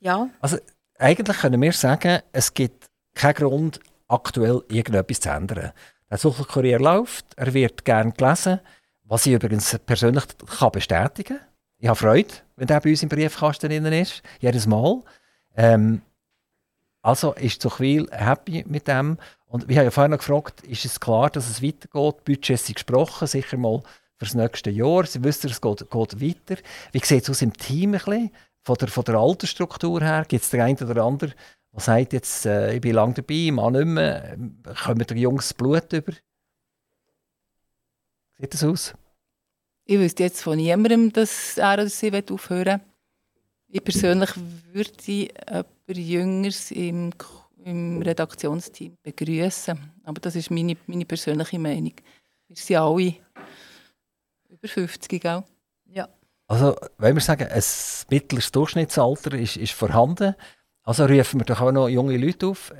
[0.00, 0.28] Ja.
[0.40, 0.58] Also
[0.98, 5.72] eigentlich können wir sagen, es gibt keinen Grund, aktuell irgendetwas zu ändern.
[6.10, 8.60] Der Suchelkurier läuft, er wird gerne gelesen,
[9.04, 10.24] was ich übrigens persönlich
[10.58, 11.51] kann bestätigen kann.
[11.82, 15.02] Ich habe Freude, wenn der bei uns im Briefkasten drin ist, jedes Mal.
[15.56, 16.00] Ähm,
[17.02, 19.18] also ist Zuchwil happy mit dem.
[19.46, 22.24] Und wir haben ja vorhin noch gefragt, ist es klar, dass es weitergeht?
[22.24, 23.82] Budget ist gesprochen, sicher mal
[24.16, 25.04] für das nächste Jahr.
[25.06, 26.62] Sie wissen, es geht, geht weiter.
[26.92, 28.30] Wie sieht es aus im Team ein bisschen?
[28.62, 30.24] Von der, von der Altersstruktur her?
[30.28, 31.34] Gibt es den einen oder anderen,
[31.72, 34.36] der sagt jetzt, äh, ich bin lange dabei, ich mache nicht mehr,
[34.84, 36.12] kommen die Jungs Blut über?
[38.36, 38.94] Wie sieht das aus?
[39.84, 42.86] Ich wüsste jetzt von niemandem, dass er oder sie aufhören will.
[43.68, 44.30] Ich persönlich
[44.72, 47.10] würde jemand Jüngeres im,
[47.64, 49.78] im Redaktionsteam begrüßen.
[50.04, 51.94] Aber das ist meine, meine persönliche Meinung.
[52.48, 53.14] Wir sind alle
[54.50, 55.44] über 50 auch.
[55.86, 56.08] Ja.
[56.46, 57.62] Also, wenn wir sagen, ein
[58.10, 60.34] mittleres Durchschnittsalter ist, ist vorhanden,
[60.84, 62.74] also rufen wir doch auch noch junge Leute auf.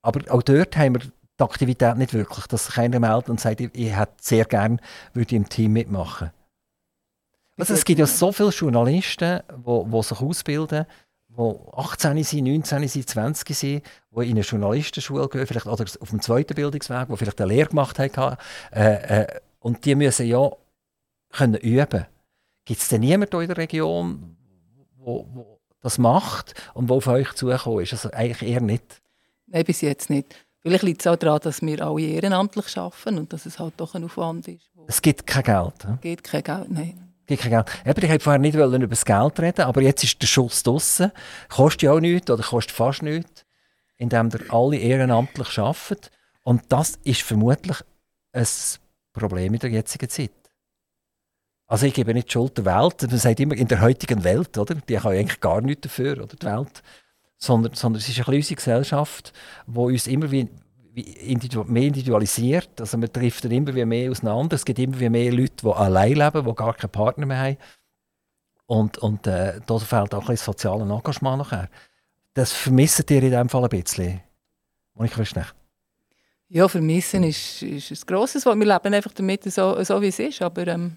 [0.00, 1.12] Aber auch dort haben wir
[1.42, 4.78] die Aktivität nicht wirklich, dass sich einer meldet und sagt, ich, ich hätte sehr gerne
[5.12, 6.30] würde im Team mitmachen.
[7.58, 10.86] Also es gibt ja so viele Journalisten, die sich ausbilden,
[11.28, 16.10] die 18 sind, 19 sind, 20 sind, die in eine Journalistenschule gehen, vielleicht oder auf
[16.10, 18.36] dem zweiten Bildungsweg, die vielleicht eine Lehre gemacht haben.
[18.72, 20.50] Äh, äh, und die müssen ja
[21.30, 22.06] können üben.
[22.64, 24.36] Gibt es denn niemanden in der Region,
[24.96, 27.92] wo, wo das macht und wo auf euch zugekommen ist?
[27.92, 29.02] Also eigentlich eher nicht.
[29.46, 30.34] Nein, bis jetzt nicht.
[30.62, 33.94] Vielleicht liegt es auch daran, dass wir alle ehrenamtlich arbeiten und dass es halt doch
[33.94, 34.70] ein Aufwand ist.
[34.86, 35.74] Es gibt kein Geld.
[35.84, 37.14] Es gibt kein Geld, nein.
[37.26, 37.66] Gibt kein Geld.
[37.84, 41.10] Eben, ich wollte vorher nicht über das Geld reden, aber jetzt ist der Schuss draussen.
[41.48, 43.44] Kostet ja auch nichts oder kostet fast nichts,
[43.96, 46.10] indem ihr alle ehrenamtlich arbeitet.
[46.44, 47.78] Und das ist vermutlich
[48.32, 48.46] ein
[49.12, 50.30] Problem in der jetzigen Zeit.
[51.66, 54.58] Also ich gebe nicht die Schuld der Welt, man sagt immer in der heutigen Welt,
[54.58, 54.74] oder?
[54.74, 56.82] Die kann eigentlich gar nichts dafür, oder die Welt.
[57.42, 59.32] Sondern, sondern es ist eine unsere Gesellschaft,
[59.66, 60.48] die uns immer wie,
[60.94, 62.80] mehr individualisiert.
[62.80, 64.54] Also man trifft dann immer mehr auseinander.
[64.54, 67.56] Es gibt immer mehr Leute, die allein leben, die gar keinen Partner mehr haben.
[68.66, 71.68] Und, und äh, da fehlt auch ein bisschen das soziale Engagement nachher.
[72.34, 74.20] Das vermisst ihr in diesem Fall ein bisschen.
[74.94, 75.54] Monika Christnecht.
[76.48, 78.56] Ja, vermissen ist, ist ein grosses Wort.
[78.56, 80.42] Wir leben einfach damit, so, so wie es ist.
[80.42, 80.96] Aber, ähm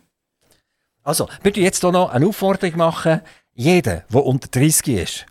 [1.01, 3.21] also, machen jetzt hier noch eine Aufforderung machen.
[3.53, 5.25] Jeder, der unter 30 ist,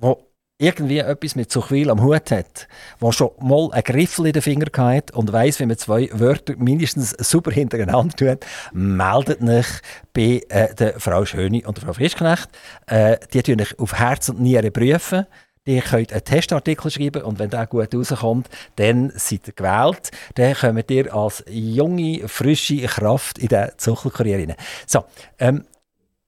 [0.00, 0.16] der
[0.58, 2.68] irgendwie etwas mit Zuchwil am Hut hat,
[3.00, 6.54] der schon mal einen Griffel in den Finger hat und weiß, wie man zwei Wörter
[6.56, 9.66] mindestens super hintereinander tut, meldet euch
[10.12, 12.48] bei äh, der Frau Schöni und der Frau Frischknecht.
[12.86, 15.26] Äh, die tun euch auf Herz und Nieren prüfen.
[15.66, 20.10] Ihr könnt einen Testartikel schreiben und wenn der gut rauskommt, dann seid ihr gewählt.
[20.34, 24.54] Dann kommt ihr als junge, frische Kraft in den Zuchelkurier rein.
[24.86, 25.04] So,
[25.38, 25.64] ähm,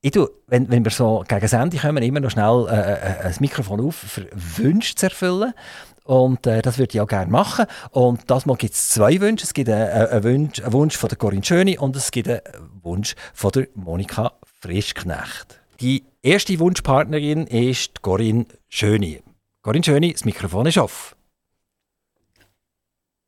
[0.01, 3.27] ich tue, wenn, wenn wir so gegen das Ende kommen, immer noch schnell äh, äh,
[3.27, 5.53] ein Mikrofon auf, für Wünsche zu erfüllen.
[6.05, 7.67] Und äh, das würde ich auch gerne machen.
[7.91, 9.45] Und das Mal gibt es zwei Wünsche.
[9.45, 12.41] Es gibt einen, einen, Wunsch, einen Wunsch von der Corinne Schöni und es gibt einen
[12.83, 15.61] Wunsch von der Monika Frischknecht.
[15.81, 19.23] Die erste Wunschpartnerin ist Corinne Schöni.
[19.63, 21.17] Corinne Schöni, das Mikrofon ist offen.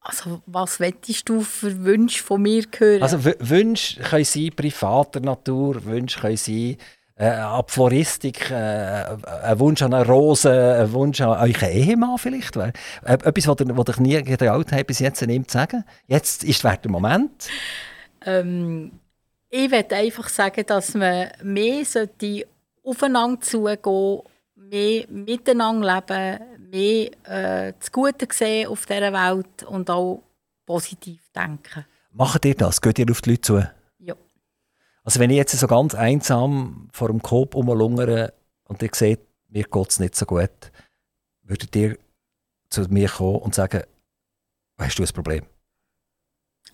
[0.08, 3.02] Also, was wettest du für Wünsche von mir hören?
[3.02, 6.78] Also, w Wünsche können sein privater Natur, Wünsche können sein
[7.16, 12.56] äh, ab Floristik, äh, ein Wunsch an eine Rose, ein Wunsch an euren Ehemann vielleicht.
[12.56, 12.72] Äh,
[13.04, 15.84] etwas, was ihr, ich nie getraut habt, bis jetzt ihm zu sagen.
[16.06, 17.46] Jetzt ist der Moment.
[18.24, 18.92] Ähm,
[19.50, 22.46] ich würde einfach sagen, dass man mehr sollte
[22.82, 24.22] aufeinander zugehen
[24.54, 30.22] mehr miteinander leben, mehr äh, das Gute sehen auf dieser Welt und auch
[30.66, 31.84] positiv denken.
[32.12, 32.80] Macht ihr das?
[32.80, 33.66] Geht ihr auf die Leute zu?
[33.98, 34.14] Ja.
[35.04, 39.64] Also wenn ich jetzt so ganz einsam vor dem Kopf umlungere und ihr seht, mir
[39.64, 40.50] geht es nicht so gut,
[41.42, 41.98] würdet ihr
[42.70, 43.82] zu mir kommen und sagen,
[44.78, 45.46] hast du ein Problem?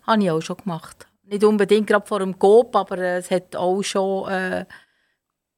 [0.03, 1.07] Habe ich auch schon gemacht.
[1.23, 4.29] Nicht unbedingt gerade vor dem Coop, aber es hat auch schon...
[4.29, 4.67] Äh,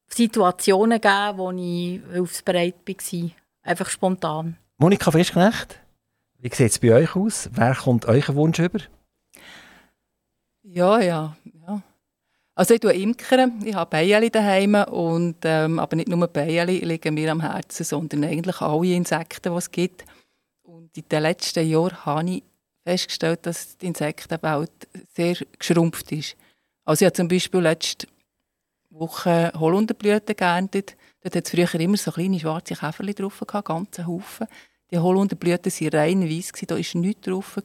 [0.09, 3.31] Situationen gegeben, wo ich hilfsbereit war.
[3.67, 4.57] Einfach spontan.
[4.79, 5.81] Monika Frischknecht,
[6.39, 7.51] wie sieht es bei euch aus?
[7.53, 8.79] Wer kommt euch Wunsch über?
[10.63, 11.37] Ja, ja,
[11.67, 11.83] ja.
[12.55, 17.15] Also ich tue Imkern, ich habe Bienen daheim und ähm, aber nicht nur Bienen liegen
[17.15, 20.05] mir am Herzen, sondern eigentlich alle Insekten, die es gibt.
[20.63, 22.45] Und in den letzten Jahren habe ich
[22.85, 24.71] festgestellt, dass die Insektenwelt
[25.13, 26.37] sehr geschrumpft ist.
[26.85, 28.07] Also ich habe zum Beispiel letzte
[28.91, 30.97] Woche Holunderblüten geerntet.
[31.27, 34.47] Dort hat früher immer so kleine schwarze Käferchen drauf gehabt, Haufen.
[34.93, 37.59] Die Holunderblüten waren rein weiss, da war nichts drauf.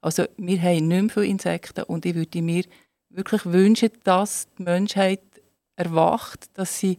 [0.00, 2.64] Also wir haben nicht mehr viele Insekten und ich würde mir
[3.10, 5.20] wirklich wünschen, dass die Menschheit
[5.76, 6.96] erwacht, dass sie,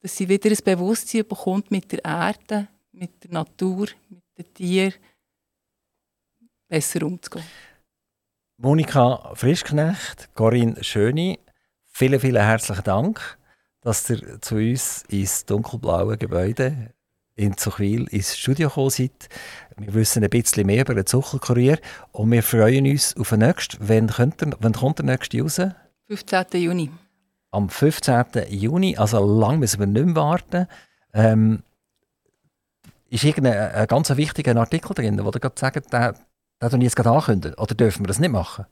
[0.00, 4.94] dass sie wieder ein Bewusstsein bekommt mit der Erde, mit der Natur, mit den Tieren,
[6.68, 7.44] besser umzugehen.
[8.56, 11.38] Monika Frischknecht, Corinne Schöni,
[11.84, 13.36] vielen, vielen herzlichen Dank,
[13.84, 16.94] dass ihr zu uns ins dunkelblaue Gebäude
[17.36, 19.28] in Zuchwil ins Studio gekommen seid.
[19.76, 21.78] Wir wissen ein bisschen mehr über den Zuckerkurier
[22.12, 23.88] und wir freuen uns auf den nächsten.
[23.88, 25.60] Wann, könnt ihr, wann kommt der nächste raus?
[26.08, 26.62] 15.
[26.62, 26.90] Juni.
[27.50, 28.24] Am 15.
[28.48, 30.66] Juni, also lang müssen wir nicht mehr warten.
[31.12, 31.62] Ähm,
[33.10, 36.14] ist irgendein ein ganz wichtiger Artikel drin, wo ihr gerade sagt, den,
[36.62, 37.58] den ich jetzt gerade ankündigen?
[37.58, 38.64] Oder dürfen wir das nicht machen?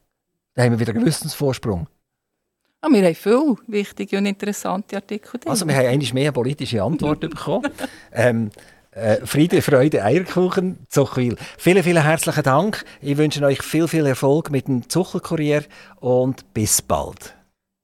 [0.54, 1.86] Da haben wir wieder einen Gewissensvorsprung.
[2.84, 5.50] Ah, wir haben viele wichtige und interessante Artikel drin.
[5.50, 7.70] Also wir haben eigentlich mehr politische Antworten bekommen.
[8.12, 8.50] Ähm,
[8.90, 11.36] äh, Friede, Freude, Eierkuchen, Zuchwil.
[11.58, 12.84] Vielen, vielen herzlichen Dank.
[13.00, 15.62] Ich wünsche euch viel, viel Erfolg mit dem Zuckerkurier
[16.00, 17.36] und bis bald.